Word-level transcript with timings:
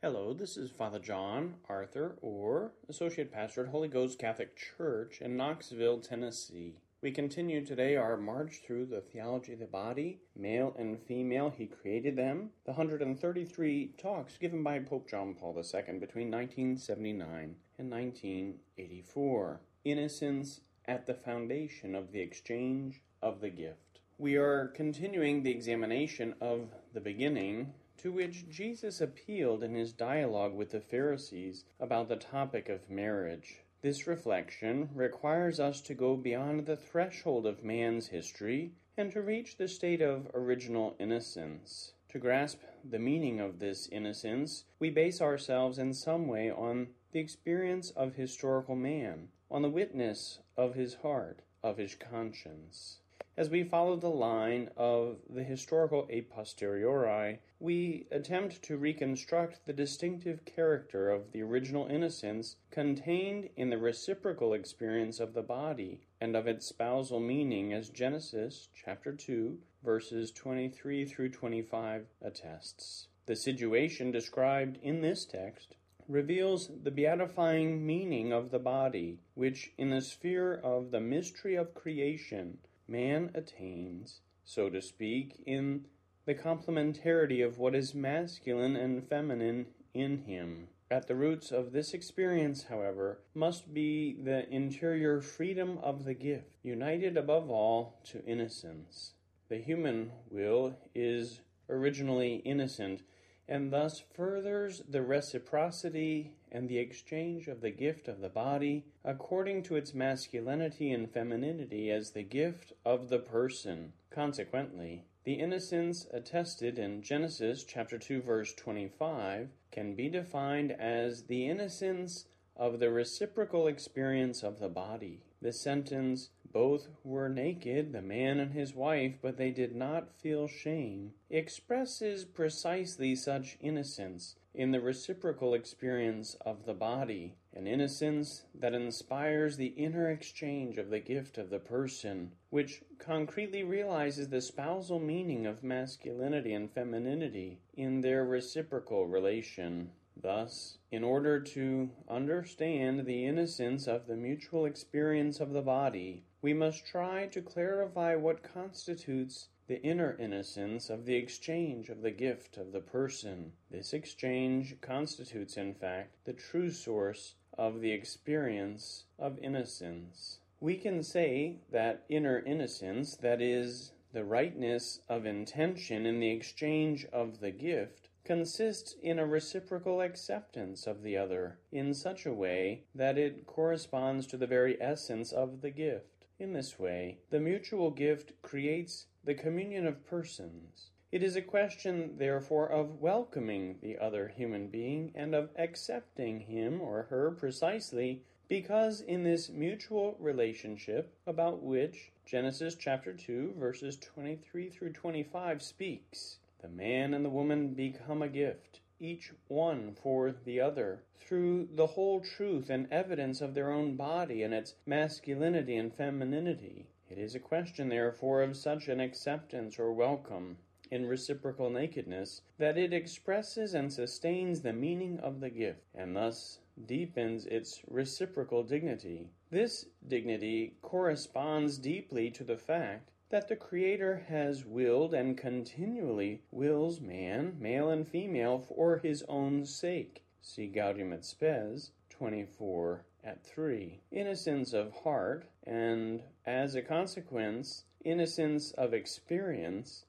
Hello, 0.00 0.32
this 0.32 0.56
is 0.56 0.70
Father 0.70 1.00
John 1.00 1.56
Arthur, 1.68 2.18
or 2.22 2.70
Associate 2.88 3.32
Pastor 3.32 3.64
at 3.64 3.70
Holy 3.70 3.88
Ghost 3.88 4.16
Catholic 4.16 4.56
Church 4.56 5.20
in 5.20 5.36
Knoxville, 5.36 5.98
Tennessee. 5.98 6.76
We 7.02 7.10
continue 7.10 7.66
today 7.66 7.96
our 7.96 8.16
march 8.16 8.60
through 8.64 8.86
the 8.86 9.00
theology 9.00 9.54
of 9.54 9.58
the 9.58 9.66
body, 9.66 10.20
male 10.36 10.72
and 10.78 11.00
female, 11.02 11.50
he 11.50 11.66
created 11.66 12.14
them, 12.14 12.50
the 12.64 12.74
133 12.74 13.94
talks 14.00 14.36
given 14.36 14.62
by 14.62 14.78
Pope 14.78 15.10
John 15.10 15.34
Paul 15.34 15.56
II 15.56 15.98
between 15.98 16.30
1979 16.30 17.56
and 17.76 17.90
1984. 17.90 19.60
Innocence 19.84 20.60
at 20.86 21.08
the 21.08 21.14
foundation 21.14 21.96
of 21.96 22.12
the 22.12 22.20
exchange 22.20 23.02
of 23.20 23.40
the 23.40 23.50
gift. 23.50 23.98
We 24.16 24.36
are 24.36 24.68
continuing 24.68 25.42
the 25.42 25.50
examination 25.50 26.36
of 26.40 26.68
the 26.94 27.00
beginning 27.00 27.74
to 27.98 28.12
which 28.12 28.48
Jesus 28.48 29.00
appealed 29.00 29.62
in 29.62 29.74
his 29.74 29.92
dialogue 29.92 30.54
with 30.54 30.70
the 30.70 30.80
Pharisees 30.80 31.64
about 31.80 32.08
the 32.08 32.16
topic 32.16 32.68
of 32.68 32.88
marriage. 32.88 33.60
This 33.80 34.06
reflection 34.06 34.88
requires 34.94 35.60
us 35.60 35.80
to 35.82 35.94
go 35.94 36.16
beyond 36.16 36.66
the 36.66 36.76
threshold 36.76 37.46
of 37.46 37.62
man's 37.62 38.08
history 38.08 38.72
and 38.96 39.12
to 39.12 39.22
reach 39.22 39.56
the 39.56 39.68
state 39.68 40.00
of 40.00 40.30
original 40.34 40.96
innocence. 40.98 41.92
To 42.08 42.18
grasp 42.18 42.60
the 42.88 42.98
meaning 42.98 43.38
of 43.38 43.58
this 43.58 43.86
innocence, 43.88 44.64
we 44.78 44.90
base 44.90 45.20
ourselves 45.20 45.78
in 45.78 45.92
some 45.92 46.26
way 46.26 46.50
on 46.50 46.88
the 47.12 47.20
experience 47.20 47.90
of 47.90 48.14
historical 48.14 48.74
man, 48.74 49.28
on 49.50 49.62
the 49.62 49.70
witness 49.70 50.38
of 50.56 50.74
his 50.74 50.94
heart, 50.94 51.42
of 51.62 51.76
his 51.76 51.94
conscience. 51.94 53.00
As 53.38 53.50
we 53.50 53.62
follow 53.62 53.94
the 53.94 54.10
line 54.10 54.68
of 54.76 55.18
the 55.30 55.44
historical 55.44 56.08
a 56.10 56.22
posteriori, 56.22 57.38
we 57.60 58.08
attempt 58.10 58.62
to 58.62 58.76
reconstruct 58.76 59.64
the 59.64 59.72
distinctive 59.72 60.44
character 60.44 61.08
of 61.08 61.30
the 61.30 61.42
original 61.42 61.86
innocence 61.86 62.56
contained 62.72 63.48
in 63.54 63.70
the 63.70 63.78
reciprocal 63.78 64.54
experience 64.54 65.20
of 65.20 65.34
the 65.34 65.42
body 65.42 66.00
and 66.20 66.34
of 66.34 66.48
its 66.48 66.66
spousal 66.66 67.20
meaning 67.20 67.72
as 67.72 67.90
Genesis 67.90 68.70
chapter 68.74 69.12
2 69.12 69.56
verses 69.84 70.32
23 70.32 71.04
through 71.04 71.28
25 71.28 72.06
attests. 72.20 73.06
The 73.26 73.36
situation 73.36 74.10
described 74.10 74.80
in 74.82 75.00
this 75.00 75.24
text 75.24 75.76
reveals 76.08 76.70
the 76.82 76.90
beatifying 76.90 77.82
meaning 77.82 78.32
of 78.32 78.50
the 78.50 78.58
body, 78.58 79.20
which 79.34 79.70
in 79.78 79.90
the 79.90 80.00
sphere 80.00 80.54
of 80.54 80.90
the 80.90 81.00
mystery 81.00 81.54
of 81.54 81.74
creation 81.74 82.58
man 82.88 83.30
attains, 83.34 84.20
so 84.44 84.70
to 84.70 84.80
speak, 84.80 85.42
in 85.46 85.84
the 86.24 86.34
complementarity 86.34 87.44
of 87.44 87.58
what 87.58 87.74
is 87.74 87.94
masculine 87.94 88.76
and 88.76 89.08
feminine 89.08 89.66
in 89.94 90.18
him. 90.18 90.68
At 90.90 91.06
the 91.06 91.14
roots 91.14 91.52
of 91.52 91.72
this 91.72 91.92
experience, 91.92 92.64
however, 92.64 93.20
must 93.34 93.74
be 93.74 94.14
the 94.14 94.48
interior 94.48 95.20
freedom 95.20 95.78
of 95.78 96.04
the 96.04 96.14
gift, 96.14 96.56
united 96.62 97.16
above 97.16 97.50
all 97.50 98.00
to 98.06 98.24
innocence. 98.24 99.12
The 99.48 99.58
human 99.58 100.12
will 100.30 100.78
is 100.94 101.40
originally 101.68 102.36
innocent 102.36 103.02
and 103.48 103.72
thus 103.72 104.02
furthers 104.14 104.82
the 104.88 105.02
reciprocity 105.02 106.34
and 106.52 106.68
the 106.68 106.78
exchange 106.78 107.48
of 107.48 107.60
the 107.60 107.70
gift 107.70 108.08
of 108.08 108.20
the 108.20 108.28
body 108.28 108.84
according 109.04 109.62
to 109.62 109.76
its 109.76 109.94
masculinity 109.94 110.90
and 110.90 111.10
femininity 111.10 111.90
as 111.90 112.10
the 112.10 112.22
gift 112.22 112.72
of 112.84 113.08
the 113.08 113.18
person. 113.18 113.92
Consequently, 114.10 115.04
the 115.24 115.34
innocence 115.34 116.06
attested 116.12 116.78
in 116.78 117.02
Genesis 117.02 117.64
chapter 117.64 117.98
2 117.98 118.22
verse 118.22 118.54
25 118.54 119.50
can 119.70 119.94
be 119.94 120.08
defined 120.08 120.72
as 120.72 121.24
the 121.24 121.46
innocence 121.46 122.26
of 122.56 122.80
the 122.80 122.90
reciprocal 122.90 123.66
experience 123.66 124.42
of 124.42 124.58
the 124.58 124.68
body. 124.68 125.22
The 125.40 125.52
sentence, 125.52 126.30
both 126.52 126.88
were 127.04 127.28
naked, 127.28 127.92
the 127.92 128.02
man 128.02 128.40
and 128.40 128.52
his 128.52 128.74
wife, 128.74 129.18
but 129.22 129.36
they 129.36 129.50
did 129.50 129.76
not 129.76 130.10
feel 130.18 130.48
shame, 130.48 131.12
expresses 131.30 132.24
precisely 132.24 133.14
such 133.14 133.58
innocence 133.60 134.34
in 134.58 134.72
the 134.72 134.80
reciprocal 134.80 135.54
experience 135.54 136.34
of 136.44 136.66
the 136.66 136.74
body, 136.74 137.36
an 137.54 137.68
innocence 137.68 138.42
that 138.52 138.74
inspires 138.74 139.56
the 139.56 139.72
inner 139.76 140.10
exchange 140.10 140.78
of 140.78 140.90
the 140.90 140.98
gift 140.98 141.38
of 141.38 141.48
the 141.48 141.60
person, 141.60 142.32
which 142.50 142.82
concretely 142.98 143.62
realizes 143.62 144.28
the 144.28 144.40
spousal 144.40 144.98
meaning 144.98 145.46
of 145.46 145.62
masculinity 145.62 146.52
and 146.52 146.72
femininity 146.72 147.60
in 147.76 148.00
their 148.00 148.24
reciprocal 148.24 149.06
relation. 149.06 149.90
Thus, 150.20 150.78
in 150.90 151.04
order 151.04 151.38
to 151.38 151.90
understand 152.08 153.06
the 153.06 153.26
innocence 153.26 153.86
of 153.86 154.08
the 154.08 154.16
mutual 154.16 154.66
experience 154.66 155.38
of 155.38 155.52
the 155.52 155.62
body, 155.62 156.24
we 156.42 156.52
must 156.52 156.84
try 156.84 157.26
to 157.28 157.40
clarify 157.40 158.16
what 158.16 158.42
constitutes 158.42 159.50
the 159.68 159.82
inner 159.82 160.16
innocence 160.18 160.88
of 160.88 161.04
the 161.04 161.14
exchange 161.14 161.90
of 161.90 162.00
the 162.00 162.10
gift 162.10 162.56
of 162.56 162.72
the 162.72 162.80
person. 162.80 163.52
This 163.70 163.92
exchange 163.92 164.74
constitutes, 164.80 165.58
in 165.58 165.74
fact, 165.74 166.24
the 166.24 166.32
true 166.32 166.70
source 166.70 167.34
of 167.56 167.80
the 167.80 167.92
experience 167.92 169.04
of 169.18 169.38
innocence. 169.38 170.40
We 170.60 170.76
can 170.76 171.02
say 171.02 171.58
that 171.70 172.04
inner 172.08 172.40
innocence, 172.40 173.16
that 173.16 173.42
is, 173.42 173.92
the 174.12 174.24
rightness 174.24 175.00
of 175.06 175.26
intention 175.26 176.06
in 176.06 176.18
the 176.18 176.30
exchange 176.30 177.04
of 177.12 177.40
the 177.40 177.50
gift, 177.50 178.08
consists 178.24 178.94
in 179.02 179.18
a 179.18 179.26
reciprocal 179.26 180.00
acceptance 180.00 180.86
of 180.86 181.02
the 181.02 181.16
other 181.16 181.58
in 181.70 181.92
such 181.92 182.24
a 182.24 182.32
way 182.32 182.84
that 182.94 183.18
it 183.18 183.46
corresponds 183.46 184.26
to 184.26 184.36
the 184.36 184.46
very 184.46 184.80
essence 184.80 185.30
of 185.30 185.60
the 185.60 185.70
gift. 185.70 186.17
In 186.40 186.52
this 186.52 186.78
way, 186.78 187.18
the 187.30 187.40
mutual 187.40 187.90
gift 187.90 188.40
creates 188.42 189.06
the 189.24 189.34
communion 189.34 189.88
of 189.88 190.06
persons. 190.06 190.90
It 191.10 191.22
is 191.22 191.34
a 191.34 191.42
question, 191.42 192.16
therefore, 192.16 192.70
of 192.70 193.00
welcoming 193.00 193.78
the 193.80 193.98
other 193.98 194.28
human 194.28 194.68
being 194.68 195.10
and 195.16 195.34
of 195.34 195.50
accepting 195.56 196.40
him 196.40 196.80
or 196.80 197.04
her 197.04 197.32
precisely 197.32 198.22
because 198.48 199.00
in 199.00 199.24
this 199.24 199.48
mutual 199.48 200.16
relationship 200.20 201.12
about 201.26 201.62
which 201.62 202.12
Genesis 202.24 202.76
chapter 202.76 203.12
2 203.12 203.54
verses 203.58 203.98
23 203.98 204.70
through 204.70 204.92
25 204.92 205.60
speaks, 205.60 206.38
the 206.62 206.68
man 206.68 207.14
and 207.14 207.24
the 207.24 207.30
woman 207.30 207.74
become 207.74 208.22
a 208.22 208.28
gift, 208.28 208.80
each 209.00 209.32
one 209.48 209.94
for 209.94 210.32
the 210.44 210.60
other, 210.60 211.02
through 211.16 211.68
the 211.74 211.86
whole 211.86 212.20
truth 212.20 212.70
and 212.70 212.90
evidence 212.90 213.40
of 213.40 213.54
their 213.54 213.70
own 213.70 213.96
body 213.96 214.42
and 214.42 214.52
its 214.52 214.74
masculinity 214.86 215.76
and 215.76 215.94
femininity. 215.94 216.86
It 217.10 217.18
is 217.18 217.34
a 217.34 217.40
question, 217.40 217.88
therefore, 217.88 218.42
of 218.42 218.56
such 218.56 218.88
an 218.88 219.00
acceptance 219.00 219.78
or 219.78 219.92
welcome 219.92 220.58
in 220.90 221.06
reciprocal 221.06 221.70
nakedness 221.70 222.42
that 222.58 222.78
it 222.78 222.92
expresses 222.92 223.74
and 223.74 223.92
sustains 223.92 224.62
the 224.62 224.72
meaning 224.72 225.18
of 225.20 225.40
the 225.40 225.50
gift, 225.50 225.84
and 225.94 226.16
thus 226.16 226.58
deepens 226.86 227.44
its 227.46 227.82
reciprocal 227.88 228.62
dignity. 228.62 229.28
This 229.50 229.86
dignity 230.06 230.76
corresponds 230.82 231.78
deeply 231.78 232.30
to 232.30 232.44
the 232.44 232.56
fact 232.56 233.10
that 233.30 233.48
the 233.48 233.56
Creator 233.56 234.24
has 234.28 234.64
willed 234.64 235.12
and 235.12 235.36
continually 235.36 236.42
wills 236.50 237.00
man, 237.00 237.56
male 237.58 237.90
and 237.90 238.08
female, 238.08 238.58
for 238.58 238.98
his 238.98 239.22
own 239.28 239.66
sake. 239.66 240.22
See 240.40 240.66
Gaudium 240.66 241.12
et 241.12 241.24
Spes 241.24 241.90
24 242.10 243.04
at 243.22 243.44
3. 243.44 244.00
Innocence 244.10 244.72
of 244.72 244.92
heart, 244.92 245.46
and 245.64 246.22
as 246.46 246.74
a 246.74 246.82
consequence, 246.82 247.84
innocence 248.04 248.70
of 248.72 248.94
experience, 248.94 250.06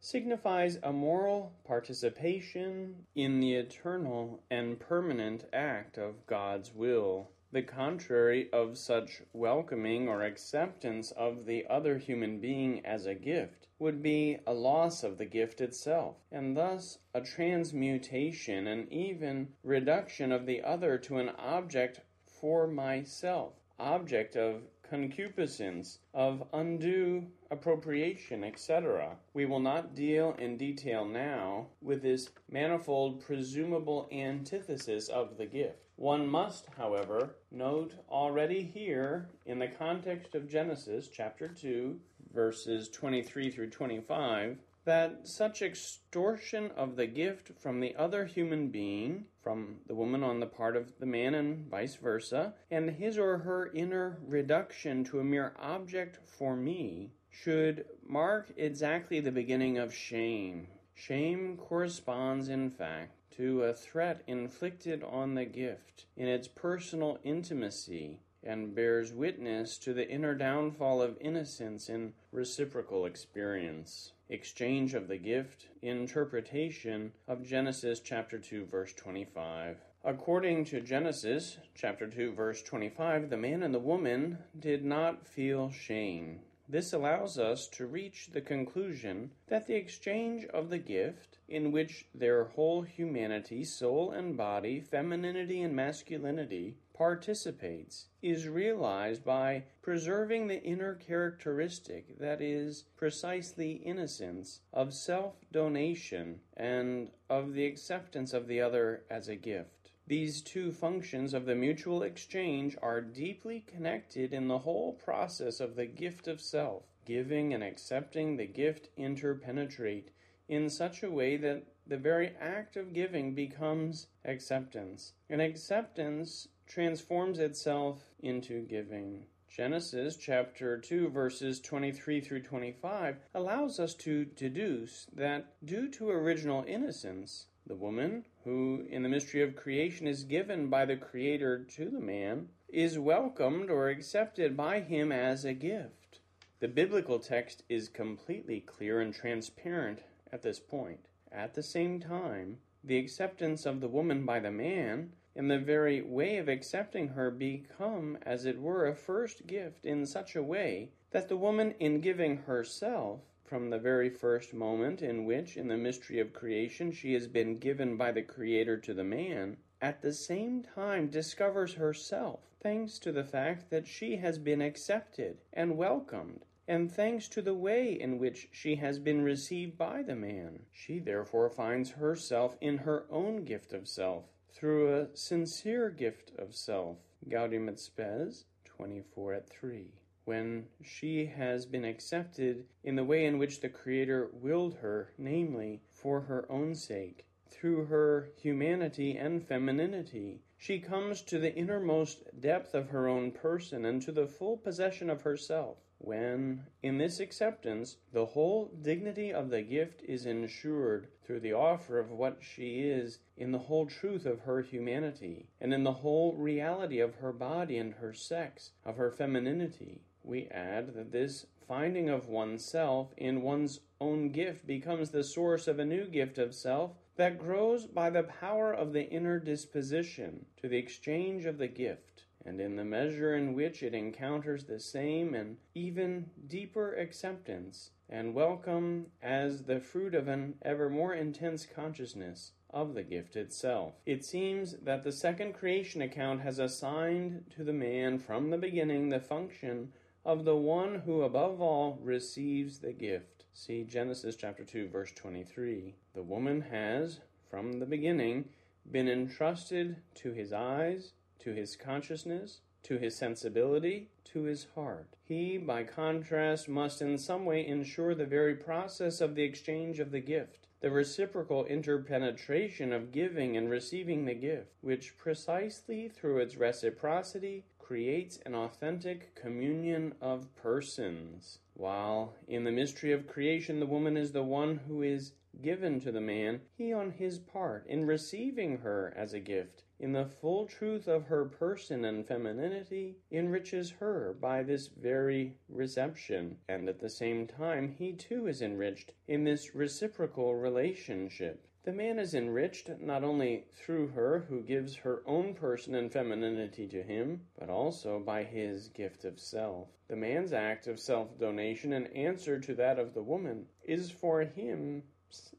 signifies 0.00 0.78
a 0.82 0.92
moral 0.92 1.54
participation 1.64 3.06
in 3.14 3.40
the 3.40 3.54
eternal 3.54 4.42
and 4.50 4.78
permanent 4.78 5.44
act 5.52 5.96
of 5.96 6.26
God's 6.26 6.74
will. 6.74 7.30
The 7.54 7.62
contrary 7.62 8.50
of 8.52 8.76
such 8.76 9.22
welcoming 9.32 10.08
or 10.08 10.24
acceptance 10.24 11.12
of 11.12 11.46
the 11.46 11.64
other 11.68 11.98
human 11.98 12.40
being 12.40 12.84
as 12.84 13.06
a 13.06 13.14
gift 13.14 13.68
would 13.78 14.02
be 14.02 14.40
a 14.44 14.52
loss 14.52 15.04
of 15.04 15.18
the 15.18 15.24
gift 15.24 15.60
itself, 15.60 16.16
and 16.32 16.56
thus 16.56 16.98
a 17.14 17.20
transmutation 17.20 18.66
and 18.66 18.92
even 18.92 19.54
reduction 19.62 20.32
of 20.32 20.46
the 20.46 20.64
other 20.64 20.98
to 20.98 21.18
an 21.18 21.28
object 21.28 22.00
for 22.26 22.66
myself, 22.66 23.52
object 23.78 24.34
of 24.34 24.62
concupiscence, 24.82 26.00
of 26.12 26.48
undue 26.52 27.28
appropriation, 27.52 28.42
etc. 28.42 29.16
We 29.32 29.46
will 29.46 29.60
not 29.60 29.94
deal 29.94 30.34
in 30.40 30.56
detail 30.56 31.04
now 31.04 31.68
with 31.80 32.02
this 32.02 32.30
manifold 32.50 33.20
presumable 33.20 34.08
antithesis 34.10 35.08
of 35.08 35.38
the 35.38 35.46
gift. 35.46 35.83
One 35.96 36.28
must, 36.28 36.66
however, 36.76 37.36
note 37.52 37.94
already 38.10 38.62
here 38.62 39.28
in 39.46 39.60
the 39.60 39.68
context 39.68 40.34
of 40.34 40.48
Genesis 40.48 41.08
chapter 41.08 41.46
2, 41.46 42.00
verses 42.32 42.88
23 42.88 43.50
through 43.50 43.70
25, 43.70 44.58
that 44.84 45.26
such 45.26 45.62
extortion 45.62 46.72
of 46.76 46.96
the 46.96 47.06
gift 47.06 47.52
from 47.58 47.78
the 47.78 47.94
other 47.96 48.24
human 48.24 48.68
being, 48.68 49.26
from 49.40 49.76
the 49.86 49.94
woman 49.94 50.24
on 50.24 50.40
the 50.40 50.46
part 50.46 50.76
of 50.76 50.98
the 50.98 51.06
man 51.06 51.34
and 51.34 51.70
vice 51.70 51.94
versa, 51.94 52.54
and 52.72 52.90
his 52.90 53.16
or 53.16 53.38
her 53.38 53.70
inner 53.72 54.18
reduction 54.26 55.04
to 55.04 55.20
a 55.20 55.24
mere 55.24 55.54
object 55.60 56.18
for 56.26 56.56
me, 56.56 57.12
should 57.30 57.84
mark 58.06 58.52
exactly 58.56 59.20
the 59.20 59.32
beginning 59.32 59.78
of 59.78 59.94
shame. 59.94 60.66
Shame 60.94 61.56
corresponds, 61.56 62.48
in 62.48 62.70
fact, 62.70 63.12
to 63.36 63.62
a 63.62 63.72
threat 63.72 64.22
inflicted 64.26 65.02
on 65.02 65.34
the 65.34 65.44
gift 65.44 66.06
in 66.16 66.28
its 66.28 66.48
personal 66.48 67.18
intimacy 67.24 68.20
and 68.42 68.74
bears 68.74 69.12
witness 69.12 69.78
to 69.78 69.94
the 69.94 70.08
inner 70.08 70.34
downfall 70.34 71.00
of 71.00 71.16
innocence 71.20 71.88
in 71.88 72.12
reciprocal 72.30 73.06
experience. 73.06 74.12
Exchange 74.28 74.94
of 74.94 75.08
the 75.08 75.16
gift, 75.16 75.66
interpretation 75.82 77.12
of 77.26 77.46
Genesis 77.46 78.00
chapter 78.00 78.38
2 78.38 78.66
verse 78.66 78.92
25. 78.92 79.78
According 80.04 80.66
to 80.66 80.80
Genesis 80.80 81.56
chapter 81.74 82.06
2 82.06 82.32
verse 82.32 82.62
25, 82.62 83.30
the 83.30 83.36
man 83.36 83.62
and 83.62 83.74
the 83.74 83.78
woman 83.78 84.38
did 84.58 84.84
not 84.84 85.26
feel 85.26 85.70
shame. 85.70 86.40
This 86.66 86.94
allows 86.94 87.38
us 87.38 87.68
to 87.68 87.86
reach 87.86 88.28
the 88.28 88.40
conclusion 88.40 89.32
that 89.48 89.66
the 89.66 89.74
exchange 89.74 90.46
of 90.46 90.70
the 90.70 90.78
gift, 90.78 91.38
in 91.46 91.72
which 91.72 92.06
their 92.14 92.44
whole 92.44 92.80
humanity, 92.80 93.64
soul 93.64 94.12
and 94.12 94.34
body, 94.34 94.80
femininity 94.80 95.60
and 95.60 95.76
masculinity, 95.76 96.78
participates, 96.94 98.06
is 98.22 98.48
realized 98.48 99.24
by 99.24 99.64
preserving 99.82 100.46
the 100.46 100.62
inner 100.62 100.94
characteristic 100.94 102.18
that 102.18 102.40
is 102.40 102.84
precisely 102.96 103.72
innocence 103.72 104.60
of 104.72 104.94
self 104.94 105.34
donation 105.52 106.40
and 106.56 107.10
of 107.28 107.52
the 107.52 107.66
acceptance 107.66 108.32
of 108.32 108.46
the 108.46 108.62
other 108.62 109.04
as 109.10 109.28
a 109.28 109.36
gift. 109.36 109.83
These 110.06 110.42
two 110.42 110.70
functions 110.70 111.32
of 111.32 111.46
the 111.46 111.54
mutual 111.54 112.02
exchange 112.02 112.76
are 112.82 113.00
deeply 113.00 113.60
connected 113.60 114.34
in 114.34 114.48
the 114.48 114.58
whole 114.58 114.92
process 114.92 115.60
of 115.60 115.76
the 115.76 115.86
gift 115.86 116.28
of 116.28 116.42
self. 116.42 116.82
Giving 117.06 117.54
and 117.54 117.64
accepting 117.64 118.36
the 118.36 118.46
gift 118.46 118.90
interpenetrate 118.96 120.10
in 120.46 120.68
such 120.68 121.02
a 121.02 121.10
way 121.10 121.38
that 121.38 121.64
the 121.86 121.96
very 121.96 122.34
act 122.40 122.76
of 122.76 122.92
giving 122.92 123.34
becomes 123.34 124.08
acceptance, 124.24 125.12
and 125.30 125.40
acceptance 125.40 126.48
transforms 126.66 127.38
itself 127.38 128.10
into 128.20 128.62
giving. 128.62 129.26
Genesis 129.48 130.16
chapter 130.16 130.78
2 130.78 131.08
verses 131.08 131.60
23 131.60 132.20
through 132.20 132.42
25 132.42 133.16
allows 133.34 133.78
us 133.78 133.94
to 133.94 134.24
deduce 134.24 135.06
that 135.14 135.46
due 135.64 135.88
to 135.88 136.10
original 136.10 136.64
innocence, 136.66 137.46
the 137.66 137.76
woman, 137.76 138.24
who 138.44 138.86
in 138.90 139.02
the 139.02 139.08
mystery 139.08 139.42
of 139.42 139.56
creation 139.56 140.06
is 140.06 140.24
given 140.24 140.68
by 140.68 140.84
the 140.84 140.96
Creator 140.96 141.64
to 141.64 141.90
the 141.90 142.00
man, 142.00 142.48
is 142.68 142.98
welcomed 142.98 143.70
or 143.70 143.88
accepted 143.88 144.56
by 144.56 144.80
him 144.80 145.10
as 145.10 145.44
a 145.44 145.54
gift. 145.54 146.20
The 146.60 146.68
biblical 146.68 147.18
text 147.18 147.62
is 147.68 147.88
completely 147.88 148.60
clear 148.60 149.00
and 149.00 149.14
transparent 149.14 150.00
at 150.32 150.42
this 150.42 150.60
point. 150.60 151.00
At 151.32 151.54
the 151.54 151.62
same 151.62 152.00
time, 152.00 152.58
the 152.82 152.98
acceptance 152.98 153.66
of 153.66 153.80
the 153.80 153.88
woman 153.88 154.26
by 154.26 154.40
the 154.40 154.50
man 154.50 155.12
and 155.34 155.50
the 155.50 155.58
very 155.58 156.00
way 156.02 156.36
of 156.36 156.48
accepting 156.48 157.08
her 157.08 157.30
become, 157.30 158.18
as 158.22 158.44
it 158.44 158.60
were, 158.60 158.86
a 158.86 158.94
first 158.94 159.46
gift 159.46 159.84
in 159.84 160.06
such 160.06 160.36
a 160.36 160.42
way 160.42 160.90
that 161.10 161.28
the 161.28 161.36
woman, 161.36 161.74
in 161.80 162.00
giving 162.00 162.36
herself, 162.36 163.20
from 163.54 163.70
the 163.70 163.78
very 163.78 164.10
first 164.10 164.52
moment 164.52 165.00
in 165.00 165.24
which, 165.24 165.56
in 165.56 165.68
the 165.68 165.76
mystery 165.76 166.18
of 166.18 166.32
creation, 166.32 166.90
she 166.90 167.12
has 167.12 167.28
been 167.28 167.56
given 167.56 167.96
by 167.96 168.10
the 168.10 168.20
Creator 168.20 168.78
to 168.78 168.92
the 168.92 169.04
man, 169.04 169.56
at 169.80 170.02
the 170.02 170.12
same 170.12 170.60
time 170.60 171.06
discovers 171.06 171.74
herself, 171.74 172.40
thanks 172.60 172.98
to 172.98 173.12
the 173.12 173.22
fact 173.22 173.70
that 173.70 173.86
she 173.86 174.16
has 174.16 174.40
been 174.40 174.60
accepted 174.60 175.38
and 175.52 175.76
welcomed, 175.76 176.44
and 176.66 176.90
thanks 176.90 177.28
to 177.28 177.40
the 177.40 177.54
way 177.54 177.92
in 177.92 178.18
which 178.18 178.48
she 178.50 178.74
has 178.74 178.98
been 178.98 179.22
received 179.22 179.78
by 179.78 180.02
the 180.02 180.16
man. 180.16 180.58
She 180.72 180.98
therefore 180.98 181.48
finds 181.48 181.90
herself 181.90 182.56
in 182.60 182.78
her 182.78 183.06
own 183.08 183.44
gift 183.44 183.72
of 183.72 183.86
self, 183.86 184.24
through 184.52 184.92
a 184.92 185.16
sincere 185.16 185.90
gift 185.90 186.32
of 186.36 186.56
self. 186.56 186.96
Gaudium 187.28 187.68
et 187.68 187.78
Spes, 187.78 188.46
24 188.64 189.34
at 189.34 189.48
3 189.48 189.92
when 190.24 190.66
she 190.82 191.26
has 191.26 191.66
been 191.66 191.84
accepted 191.84 192.64
in 192.82 192.96
the 192.96 193.04
way 193.04 193.26
in 193.26 193.38
which 193.38 193.60
the 193.60 193.68
Creator 193.68 194.30
willed 194.32 194.74
her, 194.76 195.12
namely, 195.18 195.82
for 195.92 196.22
her 196.22 196.50
own 196.50 196.74
sake. 196.74 197.26
Through 197.50 197.86
her 197.86 198.30
humanity 198.36 199.16
and 199.16 199.46
femininity, 199.46 200.40
she 200.56 200.80
comes 200.80 201.20
to 201.22 201.38
the 201.38 201.54
innermost 201.54 202.40
depth 202.40 202.74
of 202.74 202.88
her 202.88 203.06
own 203.06 203.32
person 203.32 203.84
and 203.84 204.00
to 204.02 204.12
the 204.12 204.26
full 204.26 204.56
possession 204.56 205.10
of 205.10 205.22
herself. 205.22 205.78
When, 205.98 206.66
in 206.82 206.98
this 206.98 207.20
acceptance, 207.20 207.96
the 208.12 208.26
whole 208.26 208.66
dignity 208.66 209.32
of 209.32 209.50
the 209.50 209.62
gift 209.62 210.02
is 210.02 210.26
ensured 210.26 211.08
through 211.22 211.40
the 211.40 211.52
offer 211.52 211.98
of 211.98 212.10
what 212.10 212.42
she 212.42 212.80
is 212.82 213.20
in 213.36 213.52
the 213.52 213.58
whole 213.58 213.86
truth 213.86 214.26
of 214.26 214.40
her 214.40 214.62
humanity, 214.62 215.48
and 215.60 215.72
in 215.72 215.84
the 215.84 215.92
whole 215.92 216.34
reality 216.34 216.98
of 216.98 217.16
her 217.16 217.32
body 217.32 217.78
and 217.78 217.94
her 217.94 218.12
sex, 218.12 218.72
of 218.84 218.96
her 218.96 219.10
femininity, 219.10 220.02
we 220.24 220.46
add 220.48 220.94
that 220.94 221.12
this 221.12 221.46
finding 221.68 222.08
of 222.08 222.28
oneself 222.28 223.12
in 223.16 223.42
one's 223.42 223.80
own 224.00 224.30
gift 224.30 224.66
becomes 224.66 225.10
the 225.10 225.24
source 225.24 225.68
of 225.68 225.78
a 225.78 225.84
new 225.84 226.06
gift 226.06 226.38
of 226.38 226.54
self 226.54 226.92
that 227.16 227.38
grows 227.38 227.86
by 227.86 228.10
the 228.10 228.22
power 228.22 228.72
of 228.72 228.92
the 228.92 229.08
inner 229.08 229.38
disposition 229.38 230.46
to 230.60 230.68
the 230.68 230.76
exchange 230.76 231.44
of 231.44 231.58
the 231.58 231.68
gift, 231.68 232.24
and 232.44 232.60
in 232.60 232.76
the 232.76 232.84
measure 232.84 233.34
in 233.36 233.54
which 233.54 233.82
it 233.82 233.94
encounters 233.94 234.64
the 234.64 234.80
same 234.80 235.34
and 235.34 235.56
even 235.74 236.28
deeper 236.46 236.94
acceptance 236.94 237.90
and 238.08 238.34
welcome 238.34 239.06
as 239.22 239.62
the 239.62 239.80
fruit 239.80 240.14
of 240.14 240.28
an 240.28 240.54
ever 240.62 240.90
more 240.90 241.14
intense 241.14 241.66
consciousness 241.66 242.52
of 242.70 242.94
the 242.94 243.02
gift 243.02 243.36
itself. 243.36 243.94
It 244.04 244.24
seems 244.24 244.74
that 244.82 245.04
the 245.04 245.12
second 245.12 245.54
creation 245.54 246.02
account 246.02 246.40
has 246.40 246.58
assigned 246.58 247.44
to 247.56 247.64
the 247.64 247.72
man 247.72 248.18
from 248.18 248.50
the 248.50 248.58
beginning 248.58 249.08
the 249.08 249.20
function 249.20 249.92
of 250.24 250.44
the 250.44 250.56
one 250.56 251.02
who 251.04 251.22
above 251.22 251.60
all 251.60 251.98
receives 252.02 252.78
the 252.78 252.92
gift. 252.92 253.44
See 253.52 253.84
Genesis 253.84 254.36
chapter 254.36 254.64
2 254.64 254.88
verse 254.88 255.12
23. 255.12 255.94
The 256.14 256.22
woman 256.22 256.62
has 256.62 257.20
from 257.50 257.78
the 257.78 257.86
beginning 257.86 258.46
been 258.90 259.08
entrusted 259.08 259.96
to 260.16 260.32
his 260.32 260.52
eyes, 260.52 261.12
to 261.40 261.52
his 261.52 261.76
consciousness, 261.76 262.60
to 262.84 262.98
his 262.98 263.16
sensibility, 263.16 264.08
to 264.24 264.42
his 264.42 264.66
heart. 264.74 265.08
He, 265.22 265.58
by 265.58 265.84
contrast, 265.84 266.68
must 266.68 267.00
in 267.00 267.16
some 267.18 267.44
way 267.44 267.66
ensure 267.66 268.14
the 268.14 268.26
very 268.26 268.54
process 268.54 269.20
of 269.20 269.34
the 269.34 269.42
exchange 269.42 270.00
of 270.00 270.10
the 270.10 270.20
gift, 270.20 270.66
the 270.80 270.90
reciprocal 270.90 271.64
interpenetration 271.64 272.92
of 272.92 273.12
giving 273.12 273.56
and 273.56 273.70
receiving 273.70 274.24
the 274.24 274.34
gift, 274.34 274.74
which 274.80 275.16
precisely 275.16 276.08
through 276.08 276.38
its 276.38 276.56
reciprocity 276.56 277.64
creates 277.86 278.38
an 278.46 278.54
authentic 278.54 279.34
communion 279.34 280.14
of 280.18 280.54
persons. 280.56 281.58
While 281.74 282.34
in 282.48 282.64
the 282.64 282.72
mystery 282.72 283.12
of 283.12 283.26
creation 283.26 283.78
the 283.78 283.86
woman 283.86 284.16
is 284.16 284.32
the 284.32 284.42
one 284.42 284.80
who 284.88 285.02
is 285.02 285.32
given 285.60 286.00
to 286.00 286.10
the 286.10 286.20
man, 286.20 286.62
he 286.78 286.94
on 286.94 287.10
his 287.10 287.38
part, 287.38 287.86
in 287.86 288.06
receiving 288.06 288.78
her 288.78 289.12
as 289.14 289.34
a 289.34 289.40
gift, 289.40 289.84
in 290.00 290.12
the 290.12 290.24
full 290.24 290.66
truth 290.66 291.06
of 291.06 291.26
her 291.26 291.44
person 291.44 292.04
and 292.06 292.26
femininity, 292.26 293.16
enriches 293.30 293.90
her 293.90 294.34
by 294.40 294.62
this 294.62 294.88
very 294.88 295.54
reception, 295.68 296.56
and 296.68 296.88
at 296.88 297.00
the 297.00 297.10
same 297.10 297.46
time 297.46 297.88
he 297.88 298.12
too 298.12 298.46
is 298.46 298.62
enriched 298.62 299.12
in 299.28 299.44
this 299.44 299.74
reciprocal 299.74 300.54
relationship. 300.54 301.66
The 301.84 301.92
man 301.92 302.18
is 302.18 302.34
enriched 302.34 302.88
not 302.98 303.22
only 303.24 303.66
through 303.74 304.06
her 304.06 304.38
who 304.38 304.62
gives 304.62 304.96
her 304.96 305.22
own 305.26 305.52
person 305.52 305.94
and 305.94 306.10
femininity 306.10 306.88
to 306.88 307.02
him, 307.02 307.46
but 307.58 307.68
also 307.68 308.18
by 308.18 308.44
his 308.44 308.88
gift 308.88 309.26
of 309.26 309.38
self. 309.38 309.90
The 310.08 310.16
man's 310.16 310.54
act 310.54 310.86
of 310.86 310.98
self 310.98 311.38
donation 311.38 311.92
in 311.92 312.06
answer 312.06 312.58
to 312.58 312.74
that 312.76 312.98
of 312.98 313.12
the 313.12 313.22
woman 313.22 313.68
is 313.82 314.10
for 314.10 314.40
him 314.40 315.02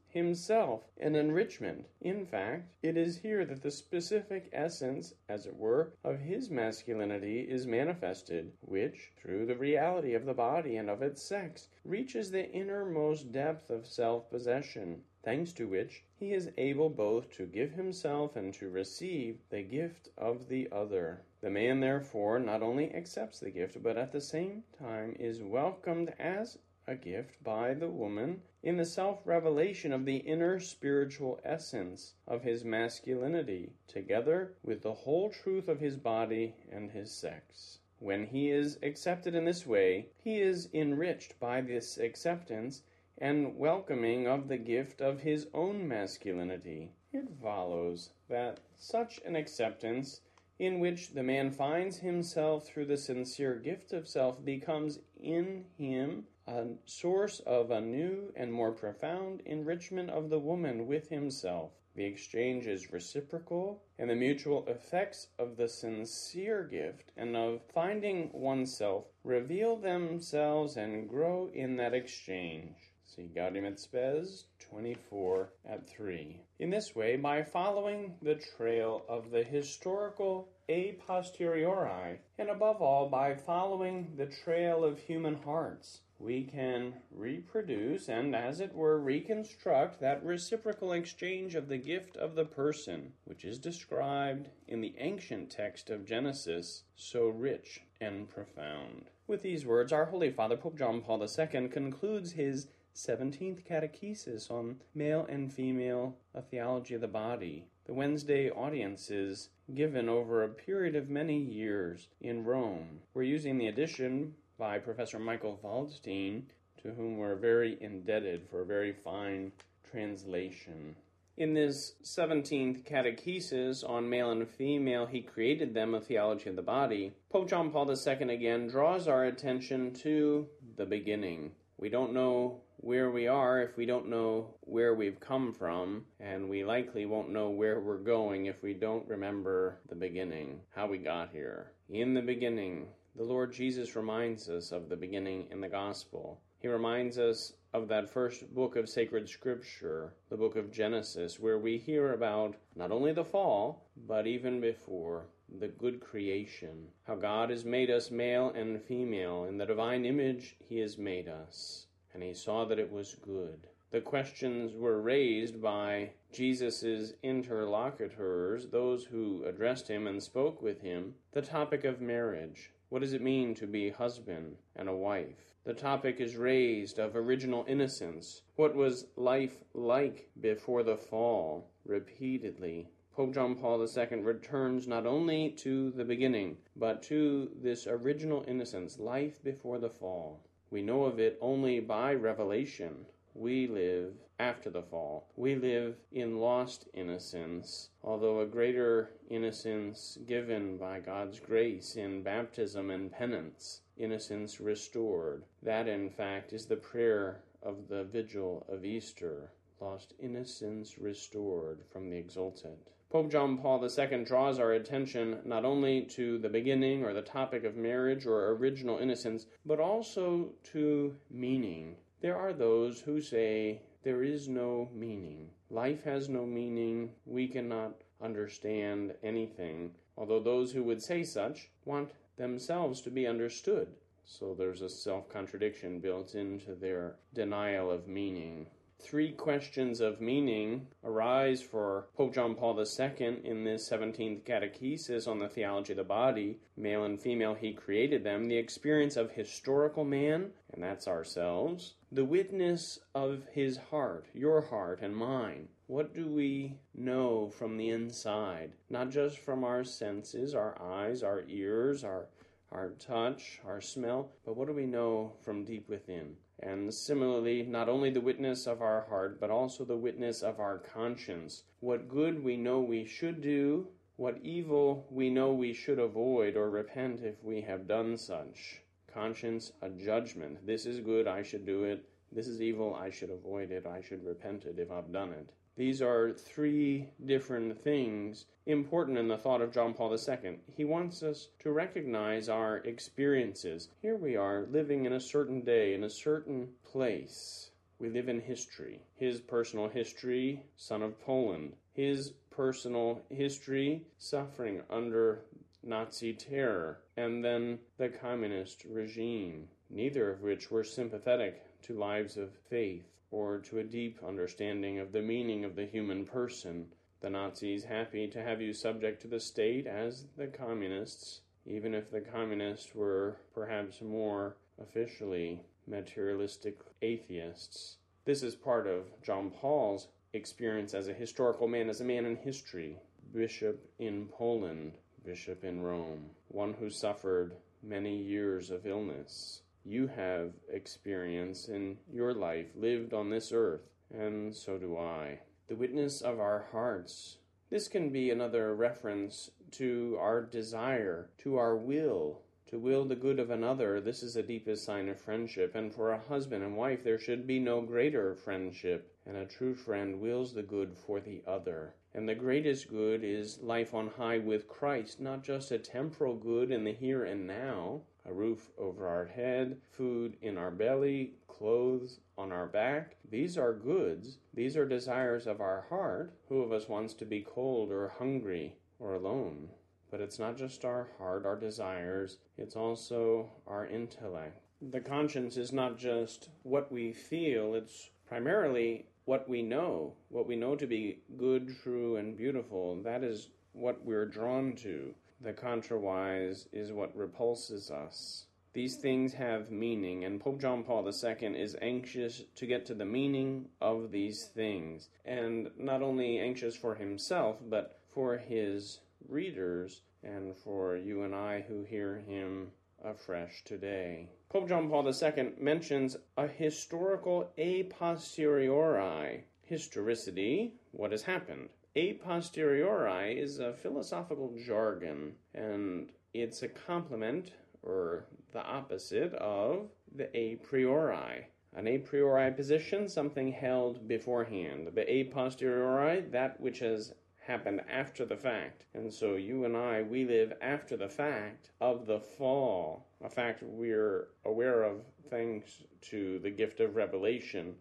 himself 0.08 0.90
an 0.98 1.14
enrichment. 1.14 1.86
In 2.00 2.26
fact, 2.26 2.72
it 2.82 2.96
is 2.96 3.18
here 3.18 3.44
that 3.44 3.62
the 3.62 3.70
specific 3.70 4.48
essence, 4.52 5.14
as 5.28 5.46
it 5.46 5.54
were, 5.54 5.92
of 6.02 6.18
his 6.18 6.50
masculinity 6.50 7.42
is 7.42 7.68
manifested, 7.68 8.52
which, 8.62 9.12
through 9.16 9.46
the 9.46 9.54
reality 9.54 10.14
of 10.14 10.24
the 10.24 10.34
body 10.34 10.76
and 10.76 10.90
of 10.90 11.02
its 11.02 11.22
sex, 11.22 11.68
reaches 11.84 12.32
the 12.32 12.50
innermost 12.50 13.30
depth 13.30 13.70
of 13.70 13.86
self 13.86 14.28
possession 14.28 15.04
thanks 15.26 15.52
to 15.52 15.66
which 15.66 16.04
he 16.14 16.32
is 16.32 16.52
able 16.56 16.88
both 16.88 17.28
to 17.32 17.44
give 17.46 17.72
himself 17.72 18.36
and 18.36 18.54
to 18.54 18.70
receive 18.70 19.40
the 19.50 19.60
gift 19.60 20.08
of 20.16 20.48
the 20.48 20.68
other. 20.70 21.20
The 21.40 21.50
man, 21.50 21.80
therefore, 21.80 22.38
not 22.38 22.62
only 22.62 22.94
accepts 22.94 23.40
the 23.40 23.50
gift, 23.50 23.82
but 23.82 23.96
at 23.96 24.12
the 24.12 24.20
same 24.20 24.62
time 24.78 25.16
is 25.18 25.42
welcomed 25.42 26.14
as 26.20 26.58
a 26.86 26.94
gift 26.94 27.42
by 27.42 27.74
the 27.74 27.88
woman 27.88 28.40
in 28.62 28.76
the 28.76 28.86
self 28.86 29.26
revelation 29.26 29.92
of 29.92 30.04
the 30.04 30.18
inner 30.18 30.60
spiritual 30.60 31.40
essence 31.42 32.14
of 32.28 32.44
his 32.44 32.64
masculinity, 32.64 33.72
together 33.88 34.54
with 34.62 34.82
the 34.82 34.94
whole 34.94 35.28
truth 35.28 35.68
of 35.68 35.80
his 35.80 35.96
body 35.96 36.54
and 36.70 36.92
his 36.92 37.10
sex. 37.10 37.80
When 37.98 38.26
he 38.28 38.50
is 38.50 38.78
accepted 38.80 39.34
in 39.34 39.44
this 39.44 39.66
way, 39.66 40.10
he 40.22 40.40
is 40.40 40.68
enriched 40.72 41.40
by 41.40 41.62
this 41.62 41.98
acceptance 41.98 42.82
and 43.18 43.56
welcoming 43.56 44.26
of 44.26 44.48
the 44.48 44.58
gift 44.58 45.00
of 45.00 45.20
his 45.20 45.46
own 45.54 45.88
masculinity. 45.88 46.92
It 47.12 47.28
follows 47.40 48.10
that 48.28 48.60
such 48.76 49.20
an 49.24 49.36
acceptance 49.36 50.20
in 50.58 50.80
which 50.80 51.10
the 51.10 51.22
man 51.22 51.50
finds 51.50 51.98
himself 51.98 52.66
through 52.66 52.86
the 52.86 52.96
sincere 52.96 53.54
gift 53.56 53.92
of 53.92 54.08
self 54.08 54.44
becomes 54.44 54.98
in 55.20 55.64
him 55.76 56.24
a 56.46 56.66
source 56.84 57.40
of 57.40 57.70
a 57.70 57.80
new 57.80 58.32
and 58.36 58.52
more 58.52 58.72
profound 58.72 59.40
enrichment 59.46 60.10
of 60.10 60.30
the 60.30 60.38
woman 60.38 60.86
with 60.86 61.08
himself. 61.08 61.72
The 61.96 62.04
exchange 62.04 62.66
is 62.66 62.92
reciprocal, 62.92 63.82
and 63.98 64.10
the 64.10 64.14
mutual 64.14 64.66
effects 64.68 65.28
of 65.38 65.56
the 65.56 65.68
sincere 65.68 66.62
gift 66.62 67.10
and 67.16 67.34
of 67.34 67.62
finding 67.72 68.30
oneself 68.32 69.06
reveal 69.24 69.76
themselves 69.76 70.76
and 70.76 71.08
grow 71.08 71.48
in 71.54 71.76
that 71.76 71.94
exchange. 71.94 72.85
See 73.16 73.30
Gaudium 73.34 73.64
et 73.64 73.80
Spes 73.80 74.44
24 74.58 75.48
at 75.64 75.88
3. 75.88 76.38
In 76.58 76.68
this 76.68 76.94
way, 76.94 77.16
by 77.16 77.42
following 77.42 78.14
the 78.20 78.34
trail 78.34 79.06
of 79.08 79.30
the 79.30 79.42
historical 79.42 80.50
a 80.68 80.98
posteriori, 81.06 82.18
and 82.36 82.50
above 82.50 82.82
all, 82.82 83.08
by 83.08 83.34
following 83.34 84.12
the 84.18 84.26
trail 84.26 84.84
of 84.84 84.98
human 84.98 85.34
hearts, 85.34 86.02
we 86.18 86.44
can 86.44 86.92
reproduce 87.10 88.10
and, 88.10 88.36
as 88.36 88.60
it 88.60 88.74
were, 88.74 89.00
reconstruct 89.00 89.98
that 90.00 90.22
reciprocal 90.22 90.92
exchange 90.92 91.54
of 91.54 91.68
the 91.68 91.78
gift 91.78 92.18
of 92.18 92.34
the 92.34 92.44
person, 92.44 93.14
which 93.24 93.46
is 93.46 93.58
described 93.58 94.50
in 94.68 94.82
the 94.82 94.94
ancient 94.98 95.48
text 95.50 95.88
of 95.88 96.04
Genesis, 96.04 96.82
so 96.96 97.28
rich 97.28 97.80
and 97.98 98.28
profound. 98.28 99.06
With 99.26 99.42
these 99.42 99.66
words, 99.66 99.92
our 99.92 100.04
Holy 100.04 100.30
Father, 100.30 100.56
Pope 100.56 100.78
John 100.78 101.00
Paul 101.00 101.20
II, 101.22 101.68
concludes 101.68 102.32
his 102.32 102.68
17th 102.96 103.62
Catechesis 103.68 104.50
on 104.50 104.76
Male 104.94 105.26
and 105.28 105.52
Female, 105.52 106.16
a 106.34 106.40
Theology 106.40 106.94
of 106.94 107.02
the 107.02 107.06
Body. 107.06 107.66
The 107.84 107.92
Wednesday 107.92 108.48
audiences 108.50 109.50
given 109.74 110.08
over 110.08 110.42
a 110.42 110.48
period 110.48 110.96
of 110.96 111.10
many 111.10 111.36
years 111.38 112.08
in 112.22 112.44
Rome. 112.44 113.00
We're 113.12 113.24
using 113.24 113.58
the 113.58 113.66
edition 113.66 114.34
by 114.58 114.78
Professor 114.78 115.18
Michael 115.18 115.60
Waldstein, 115.62 116.44
to 116.82 116.92
whom 116.92 117.18
we're 117.18 117.36
very 117.36 117.76
indebted 117.82 118.48
for 118.48 118.62
a 118.62 118.66
very 118.66 118.92
fine 118.92 119.52
translation. 119.90 120.96
In 121.36 121.52
this 121.52 121.96
17th 122.02 122.90
catechesis 122.90 123.86
on 123.86 124.08
male 124.08 124.30
and 124.30 124.48
female, 124.48 125.04
he 125.04 125.20
created 125.20 125.74
them 125.74 125.94
a 125.94 126.00
theology 126.00 126.48
of 126.48 126.56
the 126.56 126.62
body. 126.62 127.12
Pope 127.28 127.50
John 127.50 127.70
Paul 127.70 127.90
II 127.90 128.34
again 128.34 128.68
draws 128.68 129.06
our 129.06 129.26
attention 129.26 129.92
to 129.96 130.46
the 130.78 130.86
beginning. 130.86 131.50
We 131.78 131.90
don't 131.90 132.14
know 132.14 132.62
where 132.86 133.10
we 133.10 133.26
are 133.26 133.60
if 133.60 133.76
we 133.76 133.84
don't 133.84 134.08
know 134.08 134.46
where 134.60 134.94
we've 134.94 135.18
come 135.18 135.52
from, 135.52 136.04
and 136.20 136.48
we 136.48 136.64
likely 136.64 137.04
won't 137.04 137.28
know 137.28 137.50
where 137.50 137.80
we're 137.80 137.98
going 137.98 138.46
if 138.46 138.62
we 138.62 138.72
don't 138.72 139.08
remember 139.08 139.80
the 139.88 139.94
beginning, 139.96 140.60
how 140.72 140.86
we 140.86 140.96
got 140.96 141.28
here. 141.32 141.72
In 141.90 142.14
the 142.14 142.22
beginning, 142.22 142.86
the 143.16 143.24
Lord 143.24 143.52
Jesus 143.52 143.96
reminds 143.96 144.48
us 144.48 144.70
of 144.70 144.88
the 144.88 144.94
beginning 144.94 145.48
in 145.50 145.60
the 145.60 145.68
gospel. 145.68 146.40
He 146.60 146.68
reminds 146.68 147.18
us 147.18 147.54
of 147.74 147.88
that 147.88 148.08
first 148.08 148.54
book 148.54 148.76
of 148.76 148.88
sacred 148.88 149.28
scripture, 149.28 150.14
the 150.30 150.36
book 150.36 150.54
of 150.54 150.70
Genesis, 150.70 151.40
where 151.40 151.58
we 151.58 151.78
hear 151.78 152.12
about 152.12 152.54
not 152.76 152.92
only 152.92 153.12
the 153.12 153.24
fall, 153.24 153.88
but 154.06 154.28
even 154.28 154.60
before 154.60 155.26
the 155.58 155.66
good 155.66 155.98
creation, 155.98 156.86
how 157.04 157.16
God 157.16 157.50
has 157.50 157.64
made 157.64 157.90
us 157.90 158.12
male 158.12 158.52
and 158.54 158.80
female. 158.80 159.46
In 159.46 159.58
the 159.58 159.66
divine 159.66 160.04
image, 160.04 160.54
He 160.68 160.78
has 160.78 160.96
made 160.96 161.26
us 161.26 161.85
and 162.16 162.24
he 162.24 162.32
saw 162.32 162.64
that 162.64 162.78
it 162.78 162.90
was 162.90 163.14
good. 163.16 163.66
The 163.90 164.00
questions 164.00 164.74
were 164.74 165.02
raised 165.02 165.60
by 165.60 166.12
Jesus' 166.32 167.12
interlocutors, 167.22 168.68
those 168.68 169.04
who 169.04 169.44
addressed 169.44 169.88
him 169.88 170.06
and 170.06 170.22
spoke 170.22 170.62
with 170.62 170.80
him. 170.80 171.16
The 171.32 171.42
topic 171.42 171.84
of 171.84 172.00
marriage. 172.00 172.72
What 172.88 173.02
does 173.02 173.12
it 173.12 173.20
mean 173.20 173.54
to 173.56 173.66
be 173.66 173.90
husband 173.90 174.56
and 174.74 174.88
a 174.88 174.96
wife? 174.96 175.58
The 175.64 175.74
topic 175.74 176.18
is 176.18 176.38
raised 176.38 176.98
of 176.98 177.14
original 177.14 177.66
innocence. 177.68 178.40
What 178.54 178.74
was 178.74 179.08
life 179.16 179.62
like 179.74 180.30
before 180.40 180.84
the 180.84 180.96
fall? 180.96 181.68
Repeatedly, 181.84 182.88
Pope 183.12 183.34
John 183.34 183.56
Paul 183.56 183.82
II 183.82 184.20
returns 184.20 184.88
not 184.88 185.04
only 185.04 185.50
to 185.58 185.90
the 185.90 186.04
beginning, 186.06 186.56
but 186.76 187.02
to 187.02 187.50
this 187.54 187.86
original 187.86 188.42
innocence, 188.48 188.98
life 188.98 189.42
before 189.42 189.78
the 189.78 189.90
fall. 189.90 190.45
We 190.70 190.82
know 190.82 191.04
of 191.04 191.20
it 191.20 191.38
only 191.40 191.80
by 191.80 192.14
revelation. 192.14 193.06
We 193.34 193.66
live 193.66 194.14
after 194.38 194.68
the 194.68 194.82
fall. 194.82 195.28
We 195.36 195.54
live 195.54 195.96
in 196.10 196.40
lost 196.40 196.88
innocence, 196.92 197.90
although 198.02 198.40
a 198.40 198.46
greater 198.46 199.12
innocence 199.30 200.18
given 200.26 200.76
by 200.76 201.00
God's 201.00 201.38
grace 201.38 201.96
in 201.96 202.22
baptism 202.22 202.90
and 202.90 203.12
penance, 203.12 203.82
innocence 203.96 204.60
restored. 204.60 205.44
That, 205.62 205.86
in 205.86 206.10
fact, 206.10 206.52
is 206.52 206.66
the 206.66 206.76
prayer 206.76 207.42
of 207.62 207.88
the 207.88 208.04
vigil 208.04 208.66
of 208.68 208.84
Easter 208.84 209.52
lost 209.80 210.14
innocence 210.18 210.98
restored 210.98 211.84
from 211.92 212.10
the 212.10 212.16
Exsultet. 212.16 212.90
Pope 213.08 213.30
John 213.30 213.56
Paul 213.56 213.82
II 213.84 214.24
draws 214.24 214.58
our 214.58 214.72
attention 214.72 215.40
not 215.44 215.64
only 215.64 216.02
to 216.02 216.38
the 216.38 216.48
beginning 216.48 217.04
or 217.04 217.12
the 217.12 217.22
topic 217.22 217.62
of 217.62 217.76
marriage 217.76 218.26
or 218.26 218.50
original 218.50 218.98
innocence, 218.98 219.46
but 219.64 219.78
also 219.78 220.52
to 220.72 221.16
meaning. 221.30 221.96
There 222.20 222.36
are 222.36 222.52
those 222.52 223.00
who 223.00 223.20
say 223.20 223.82
there 224.02 224.24
is 224.24 224.48
no 224.48 224.88
meaning. 224.92 225.50
Life 225.70 226.02
has 226.02 226.28
no 226.28 226.46
meaning. 226.46 227.12
We 227.24 227.46
cannot 227.46 228.02
understand 228.20 229.14
anything. 229.22 229.94
Although 230.16 230.40
those 230.40 230.72
who 230.72 230.82
would 230.82 231.02
say 231.02 231.22
such 231.22 231.70
want 231.84 232.10
themselves 232.36 233.00
to 233.02 233.10
be 233.10 233.26
understood. 233.26 233.88
So 234.24 234.54
there's 234.54 234.82
a 234.82 234.88
self 234.88 235.28
contradiction 235.28 236.00
built 236.00 236.34
into 236.34 236.74
their 236.74 237.16
denial 237.32 237.90
of 237.90 238.08
meaning. 238.08 238.66
Three 238.98 239.30
questions 239.30 240.00
of 240.00 240.20
meaning 240.20 240.88
arise 241.04 241.62
for 241.62 242.08
Pope 242.16 242.34
John 242.34 242.56
Paul 242.56 242.76
II 242.76 243.40
in 243.44 243.62
this 243.62 243.88
17th 243.88 244.42
catechesis 244.42 245.28
on 245.28 245.38
the 245.38 245.48
theology 245.48 245.92
of 245.92 245.98
the 245.98 246.02
body. 246.02 246.58
Male 246.76 247.04
and 247.04 247.20
female, 247.20 247.54
he 247.54 247.72
created 247.72 248.24
them. 248.24 248.46
The 248.46 248.56
experience 248.56 249.16
of 249.16 249.30
historical 249.30 250.04
man, 250.04 250.50
and 250.72 250.82
that's 250.82 251.06
ourselves. 251.06 251.94
The 252.10 252.24
witness 252.24 252.98
of 253.14 253.46
his 253.52 253.76
heart, 253.76 254.26
your 254.34 254.62
heart 254.62 255.02
and 255.02 255.14
mine. 255.14 255.68
What 255.86 256.12
do 256.12 256.26
we 256.26 256.80
know 256.92 257.48
from 257.50 257.76
the 257.76 257.90
inside? 257.90 258.72
Not 258.90 259.10
just 259.10 259.38
from 259.38 259.62
our 259.62 259.84
senses, 259.84 260.52
our 260.52 260.80
eyes, 260.82 261.22
our 261.22 261.44
ears, 261.46 262.02
our, 262.02 262.26
our 262.72 262.90
touch, 262.98 263.60
our 263.64 263.80
smell, 263.80 264.32
but 264.44 264.56
what 264.56 264.66
do 264.66 264.74
we 264.74 264.86
know 264.86 265.34
from 265.42 265.64
deep 265.64 265.88
within? 265.88 266.36
And 266.60 266.92
similarly, 266.92 267.62
not 267.62 267.88
only 267.88 268.10
the 268.10 268.20
witness 268.20 268.66
of 268.66 268.80
our 268.80 269.06
heart, 269.08 269.38
but 269.38 269.50
also 269.50 269.84
the 269.84 269.96
witness 269.96 270.42
of 270.42 270.58
our 270.58 270.78
conscience. 270.78 271.64
What 271.80 272.08
good 272.08 272.42
we 272.42 272.56
know 272.56 272.80
we 272.80 273.04
should 273.04 273.42
do, 273.42 273.88
what 274.16 274.38
evil 274.42 275.06
we 275.10 275.28
know 275.28 275.52
we 275.52 275.74
should 275.74 275.98
avoid 275.98 276.56
or 276.56 276.70
repent 276.70 277.20
if 277.22 277.44
we 277.44 277.60
have 277.60 277.86
done 277.86 278.16
such. 278.16 278.80
Conscience, 279.06 279.72
a 279.82 279.90
judgment. 279.90 280.66
This 280.66 280.86
is 280.86 281.00
good, 281.00 281.26
I 281.26 281.42
should 281.42 281.66
do 281.66 281.84
it. 281.84 282.08
This 282.32 282.48
is 282.48 282.62
evil, 282.62 282.94
I 282.94 283.10
should 283.10 283.30
avoid 283.30 283.70
it. 283.70 283.86
I 283.86 284.00
should 284.00 284.24
repent 284.24 284.64
it 284.64 284.78
if 284.78 284.90
I've 284.90 285.12
done 285.12 285.32
it. 285.32 285.50
These 285.76 286.00
are 286.00 286.32
three 286.32 287.10
different 287.22 287.78
things 287.78 288.46
important 288.64 289.18
in 289.18 289.28
the 289.28 289.36
thought 289.36 289.60
of 289.60 289.72
John 289.72 289.92
Paul 289.92 290.10
II. 290.16 290.58
He 290.74 290.86
wants 290.86 291.22
us 291.22 291.48
to 291.58 291.70
recognize 291.70 292.48
our 292.48 292.78
experiences. 292.78 293.90
Here 294.00 294.16
we 294.16 294.36
are 294.36 294.66
living 294.70 295.04
in 295.04 295.12
a 295.12 295.20
certain 295.20 295.60
day, 295.60 295.92
in 295.92 296.02
a 296.02 296.08
certain 296.08 296.70
place. 296.82 297.72
We 297.98 298.08
live 298.08 298.30
in 298.30 298.40
history. 298.40 299.02
His 299.16 299.42
personal 299.42 299.88
history, 299.88 300.62
son 300.76 301.02
of 301.02 301.20
Poland. 301.20 301.76
His 301.92 302.32
personal 302.48 303.20
history, 303.28 304.06
suffering 304.16 304.80
under 304.88 305.44
Nazi 305.82 306.32
terror. 306.32 307.02
And 307.18 307.44
then 307.44 307.80
the 307.98 308.08
communist 308.08 308.86
regime, 308.86 309.68
neither 309.90 310.30
of 310.30 310.40
which 310.40 310.70
were 310.70 310.84
sympathetic 310.84 311.62
to 311.82 311.98
lives 311.98 312.38
of 312.38 312.54
faith 312.70 313.04
or 313.30 313.58
to 313.58 313.78
a 313.78 313.84
deep 313.84 314.20
understanding 314.26 314.98
of 314.98 315.12
the 315.12 315.22
meaning 315.22 315.64
of 315.64 315.76
the 315.76 315.86
human 315.86 316.24
person. 316.24 316.86
The 317.20 317.30
Nazis 317.30 317.84
happy 317.84 318.28
to 318.28 318.42
have 318.42 318.60
you 318.60 318.72
subject 318.72 319.22
to 319.22 319.28
the 319.28 319.40
state 319.40 319.86
as 319.86 320.24
the 320.36 320.46
communists, 320.46 321.40
even 321.66 321.94
if 321.94 322.10
the 322.10 322.20
communists 322.20 322.94
were 322.94 323.36
perhaps 323.54 324.00
more 324.00 324.56
officially 324.80 325.60
materialistic 325.86 326.78
atheists. 327.02 327.96
This 328.24 328.42
is 328.42 328.54
part 328.54 328.86
of 328.86 329.04
John 329.22 329.50
Paul's 329.50 330.08
experience 330.32 330.94
as 330.94 331.08
a 331.08 331.14
historical 331.14 331.68
man, 331.68 331.88
as 331.88 332.00
a 332.00 332.04
man 332.04 332.26
in 332.26 332.36
history, 332.36 332.98
bishop 333.32 333.88
in 333.98 334.26
Poland, 334.26 334.92
bishop 335.24 335.64
in 335.64 335.80
Rome, 335.80 336.30
one 336.48 336.74
who 336.74 336.90
suffered 336.90 337.56
many 337.82 338.16
years 338.16 338.70
of 338.70 338.86
illness. 338.86 339.62
You 339.88 340.08
have 340.08 340.50
experience 340.68 341.68
in 341.68 341.98
your 342.12 342.34
life 342.34 342.66
lived 342.74 343.14
on 343.14 343.30
this 343.30 343.52
earth, 343.52 343.88
and 344.12 344.52
so 344.52 344.78
do 344.78 344.98
I. 344.98 345.38
The 345.68 345.76
witness 345.76 346.22
of 346.22 346.40
our 346.40 346.66
hearts. 346.72 347.36
This 347.70 347.86
can 347.86 348.10
be 348.10 348.30
another 348.30 348.74
reference 348.74 349.52
to 349.72 350.18
our 350.20 350.42
desire, 350.42 351.30
to 351.38 351.56
our 351.56 351.76
will, 351.76 352.42
to 352.66 352.80
will 352.80 353.04
the 353.04 353.14
good 353.14 353.38
of 353.38 353.50
another. 353.50 354.00
This 354.00 354.24
is 354.24 354.34
the 354.34 354.42
deepest 354.42 354.84
sign 354.84 355.08
of 355.08 355.20
friendship, 355.20 355.76
and 355.76 355.94
for 355.94 356.10
a 356.10 356.18
husband 356.18 356.64
and 356.64 356.76
wife 356.76 357.04
there 357.04 357.20
should 357.20 357.46
be 357.46 357.60
no 357.60 357.80
greater 357.80 358.34
friendship. 358.34 359.14
And 359.24 359.36
a 359.36 359.46
true 359.46 359.76
friend 359.76 360.20
wills 360.20 360.52
the 360.52 360.64
good 360.64 360.96
for 360.96 361.20
the 361.20 361.42
other. 361.46 361.94
And 362.12 362.28
the 362.28 362.34
greatest 362.34 362.88
good 362.88 363.22
is 363.22 363.60
life 363.62 363.94
on 363.94 364.08
high 364.08 364.38
with 364.38 364.66
Christ, 364.66 365.20
not 365.20 365.44
just 365.44 365.70
a 365.70 365.78
temporal 365.78 366.34
good 366.34 366.72
in 366.72 366.82
the 366.82 366.92
here 366.92 367.24
and 367.24 367.46
now, 367.46 368.02
a 368.28 368.32
roof 368.32 368.70
over 368.78 369.06
our 369.06 369.24
head, 369.26 369.76
food 369.90 370.36
in 370.42 370.58
our 370.58 370.70
belly, 370.70 371.34
clothes 371.46 372.20
on 372.36 372.52
our 372.52 372.66
back. 372.66 373.16
These 373.30 373.56
are 373.56 373.72
goods. 373.72 374.38
These 374.52 374.76
are 374.76 374.86
desires 374.86 375.46
of 375.46 375.60
our 375.60 375.86
heart. 375.88 376.34
Who 376.48 376.60
of 376.60 376.72
us 376.72 376.88
wants 376.88 377.14
to 377.14 377.24
be 377.24 377.46
cold 377.48 377.90
or 377.90 378.12
hungry 378.18 378.74
or 378.98 379.14
alone? 379.14 379.68
But 380.10 380.20
it's 380.20 380.38
not 380.38 380.56
just 380.56 380.84
our 380.84 381.08
heart, 381.18 381.44
our 381.44 381.56
desires, 381.56 382.38
it's 382.56 382.76
also 382.76 383.50
our 383.66 383.86
intellect. 383.86 384.60
The 384.80 385.00
conscience 385.00 385.56
is 385.56 385.72
not 385.72 385.98
just 385.98 386.48
what 386.62 386.92
we 386.92 387.12
feel, 387.12 387.74
it's 387.74 388.10
primarily 388.28 389.06
what 389.24 389.48
we 389.48 389.62
know, 389.62 390.14
what 390.28 390.46
we 390.46 390.54
know 390.54 390.76
to 390.76 390.86
be 390.86 391.18
good, 391.36 391.74
true, 391.82 392.16
and 392.16 392.36
beautiful, 392.36 393.02
that 393.02 393.24
is 393.24 393.48
what 393.76 394.04
we're 394.04 394.24
drawn 394.24 394.72
to. 394.74 395.14
The 395.40 395.52
contrawise 395.52 396.66
is 396.72 396.92
what 396.92 397.14
repulses 397.14 397.90
us. 397.90 398.46
These 398.72 398.96
things 398.96 399.34
have 399.34 399.70
meaning, 399.70 400.24
and 400.24 400.40
Pope 400.40 400.60
John 400.60 400.82
Paul 400.82 401.06
II 401.06 401.60
is 401.60 401.76
anxious 401.80 402.42
to 402.56 402.66
get 402.66 402.86
to 402.86 402.94
the 402.94 403.04
meaning 403.04 403.68
of 403.80 404.10
these 404.10 404.46
things, 404.46 405.10
and 405.24 405.70
not 405.78 406.02
only 406.02 406.38
anxious 406.38 406.74
for 406.74 406.94
himself, 406.94 407.56
but 407.68 408.00
for 408.08 408.38
his 408.38 409.00
readers 409.28 410.02
and 410.22 410.56
for 410.56 410.96
you 410.96 411.22
and 411.22 411.34
I 411.34 411.60
who 411.68 411.84
hear 411.84 412.16
him 412.26 412.72
afresh 413.04 413.62
today. 413.64 414.30
Pope 414.48 414.68
John 414.68 414.88
Paul 414.88 415.06
II 415.06 415.52
mentions 415.58 416.16
a 416.36 416.46
historical 416.46 417.50
a 417.58 417.84
posteriori 417.84 419.44
historicity, 419.66 420.72
what 420.92 421.10
has 421.12 421.22
happened. 421.22 421.68
A 421.98 422.12
posteriori 422.12 423.40
is 423.40 423.58
a 423.58 423.72
philosophical 423.72 424.54
jargon, 424.66 425.32
and 425.54 426.12
it's 426.34 426.62
a 426.62 426.68
complement 426.68 427.52
or 427.82 428.26
the 428.52 428.62
opposite 428.62 429.32
of 429.32 429.88
the 430.14 430.28
a 430.36 430.56
priori. 430.56 431.46
An 431.74 431.88
a 431.88 431.96
priori 431.96 432.52
position, 432.52 433.08
something 433.08 433.50
held 433.50 434.06
beforehand. 434.06 434.90
The 434.92 435.10
a 435.10 435.24
posteriori, 435.24 436.20
that 436.32 436.60
which 436.60 436.80
has 436.80 437.14
happened 437.46 437.80
after 437.90 438.26
the 438.26 438.36
fact. 438.36 438.84
And 438.92 439.10
so 439.10 439.36
you 439.36 439.64
and 439.64 439.74
I, 439.74 440.02
we 440.02 440.26
live 440.26 440.52
after 440.60 440.98
the 440.98 441.08
fact 441.08 441.70
of 441.80 442.04
the 442.04 442.20
fall, 442.20 443.06
a 443.24 443.30
fact 443.30 443.62
we're 443.62 444.28
aware 444.44 444.82
of 444.82 445.00
thanks 445.30 445.82
to 446.10 446.40
the 446.40 446.50
gift 446.50 446.80
of 446.80 446.94
revelation, 446.94 447.76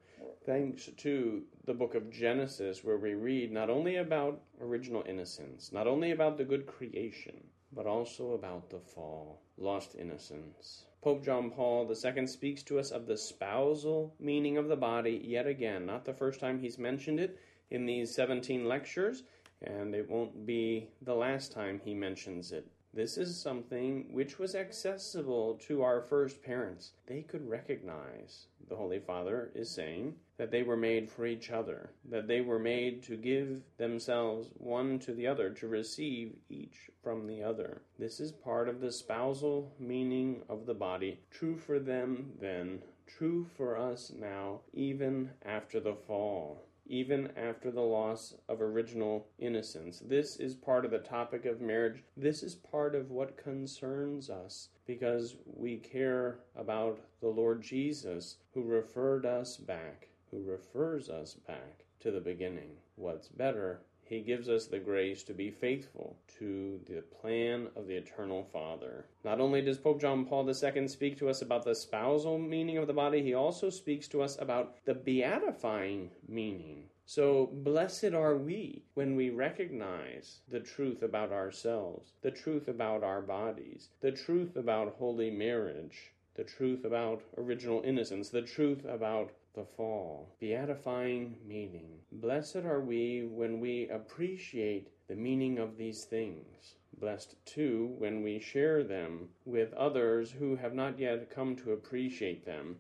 thanks 0.46 0.90
to 0.98 1.42
the 1.66 1.74
book 1.74 1.96
of 1.96 2.12
Genesis, 2.12 2.84
where 2.84 2.98
we 2.98 3.16
read 3.16 3.52
not 3.52 3.70
only 3.70 3.96
about 3.96 4.42
original 4.62 5.04
innocence, 5.08 5.72
not 5.72 5.88
only 5.88 6.12
about 6.12 6.38
the 6.38 6.44
good 6.44 6.68
creation, 6.68 7.44
but 7.74 7.88
also 7.88 8.34
about 8.34 8.70
the 8.70 8.80
fall, 8.80 9.42
lost 9.58 9.96
innocence. 9.96 10.86
Pope 11.02 11.24
John 11.26 11.50
Paul 11.50 11.92
II 11.92 12.28
speaks 12.28 12.62
to 12.64 12.80
us 12.80 12.92
of 12.92 13.08
the 13.08 13.18
spousal 13.18 14.14
meaning 14.20 14.58
of 14.58 14.68
the 14.68 14.76
body 14.76 15.22
yet 15.24 15.48
again, 15.48 15.86
not 15.86 16.06
the 16.06 16.14
first 16.14 16.40
time 16.40 16.60
he's 16.60 16.78
mentioned 16.78 17.20
it 17.20 17.40
in 17.72 17.86
these 17.86 18.14
17 18.14 18.68
lectures, 18.68 19.24
and 19.64 19.96
it 19.96 20.10
won't 20.10 20.46
be 20.46 20.90
the 21.02 21.16
last 21.16 21.52
time 21.52 21.82
he 21.84 21.94
mentions 21.94 22.52
it. 22.52 22.68
This 22.94 23.18
is 23.18 23.38
something 23.38 24.06
which 24.14 24.40
was 24.40 24.56
accessible 24.56 25.56
to 25.68 25.82
our 25.82 26.02
first 26.02 26.42
parents. 26.42 26.94
They 27.08 27.24
could 27.24 27.50
recognize, 27.50 28.46
the 28.70 28.76
Holy 28.76 29.00
Father 29.00 29.52
is 29.54 29.70
saying, 29.70 30.16
that 30.38 30.52
they 30.52 30.64
were 30.64 30.78
made 30.78 31.10
for 31.10 31.26
each 31.26 31.52
other, 31.52 31.92
that 32.10 32.28
they 32.28 32.42
were 32.42 32.60
made 32.60 33.02
to 33.04 33.16
give 33.16 33.62
themselves 33.78 34.50
one 34.58 35.00
to 35.00 35.14
the 35.14 35.28
other, 35.28 35.50
to 35.50 35.68
receive 35.68 36.36
each 36.50 36.90
from 37.04 37.28
the 37.28 37.42
other. 37.42 37.82
This 37.98 38.20
is 38.20 38.32
part 38.32 38.68
of 38.68 38.82
the 38.82 38.92
spousal 38.92 39.74
meaning 39.80 40.42
of 40.50 40.66
the 40.66 40.74
body, 40.74 41.20
true 41.32 41.58
for 41.58 41.80
them 41.80 42.34
then, 42.40 42.82
true 43.08 43.46
for 43.56 43.78
us 43.78 44.12
now, 44.14 44.62
even 44.74 45.30
after 45.46 45.80
the 45.80 45.96
fall 45.96 46.66
even 46.88 47.32
after 47.36 47.72
the 47.72 47.82
loss 47.82 48.36
of 48.48 48.62
original 48.62 49.28
innocence. 49.40 50.02
This 50.06 50.38
is 50.38 50.54
part 50.54 50.86
of 50.86 50.92
the 50.92 51.00
topic 51.00 51.46
of 51.46 51.62
marriage. 51.62 52.04
This 52.16 52.44
is 52.44 52.56
part 52.56 52.96
of 52.96 53.10
what 53.10 53.38
concerns 53.38 54.30
us 54.30 54.70
because 54.86 55.36
we 55.46 55.78
care 55.78 56.40
about 56.56 57.00
the 57.22 57.28
Lord 57.28 57.62
Jesus 57.62 58.38
who 58.54 58.64
referred 58.64 59.26
us 59.26 59.58
back, 59.58 60.10
who 60.32 60.42
refers 60.44 61.10
us 61.10 61.34
back 61.34 61.86
to 62.00 62.12
the 62.12 62.22
beginning. 62.22 62.78
What's 62.96 63.28
better 63.28 63.82
he 64.08 64.22
gives 64.22 64.48
us 64.50 64.68
the 64.68 64.78
grace 64.78 65.24
to 65.24 65.34
be 65.34 65.50
faithful 65.50 66.20
to 66.38 66.80
the 66.86 67.02
plan 67.02 67.70
of 67.76 67.88
the 67.88 67.96
eternal 67.96 68.44
Father. 68.44 69.08
Not 69.24 69.42
only 69.42 69.64
does 69.64 69.80
Pope 69.80 70.00
John 70.00 70.26
Paul 70.26 70.48
II 70.48 70.88
speak 70.88 71.18
to 71.18 71.28
us 71.28 71.42
about 71.42 71.66
the 71.66 71.74
spousal 71.74 72.38
meaning 72.38 72.78
of 72.78 72.86
the 72.86 72.94
body, 72.94 73.24
he 73.24 73.34
also 73.34 73.72
speaks 73.72 74.08
to 74.10 74.22
us 74.22 74.38
about 74.40 74.76
the 74.86 74.94
beatifying 74.94 76.10
meaning. 76.28 76.84
So, 77.08 77.48
blessed 77.48 78.14
are 78.14 78.36
we 78.38 78.84
when 78.94 79.16
we 79.16 79.32
recognize 79.32 80.42
the 80.48 80.60
truth 80.60 81.02
about 81.02 81.32
ourselves, 81.32 82.14
the 82.22 82.32
truth 82.32 82.68
about 82.68 83.04
our 83.04 83.24
bodies, 83.24 83.90
the 84.02 84.12
truth 84.12 84.56
about 84.56 84.98
holy 85.00 85.32
marriage, 85.32 86.14
the 86.36 86.44
truth 86.44 86.86
about 86.86 87.24
original 87.38 87.82
innocence, 87.84 88.30
the 88.30 88.44
truth 88.44 88.86
about 88.86 89.32
the 89.56 89.66
fall. 89.66 90.36
Beatifying 90.42 91.36
meaning. 91.48 92.00
Blessed 92.12 92.58
are 92.58 92.82
we 92.82 93.26
when 93.26 93.60
we 93.60 93.90
appreciate 93.90 94.90
the 95.08 95.16
meaning 95.16 95.58
of 95.58 95.78
these 95.78 96.04
things. 96.04 96.76
Blessed 97.00 97.36
too 97.46 97.96
when 97.98 98.22
we 98.22 98.40
share 98.40 98.84
them 98.84 99.30
with 99.46 99.74
others 99.74 100.32
who 100.32 100.56
have 100.56 100.74
not 100.74 101.00
yet 101.00 101.30
come 101.30 101.56
to 101.56 101.72
appreciate 101.72 102.46
them. 102.46 102.78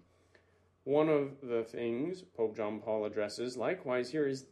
One 0.83 1.09
of 1.09 1.41
the 1.41 1.63
things 1.63 2.21
Pope 2.35 2.55
John 2.55 2.79
Paul 2.79 3.05
addresses 3.05 3.57
likewise 3.57 4.11
here 4.11 4.27
is 4.27 4.45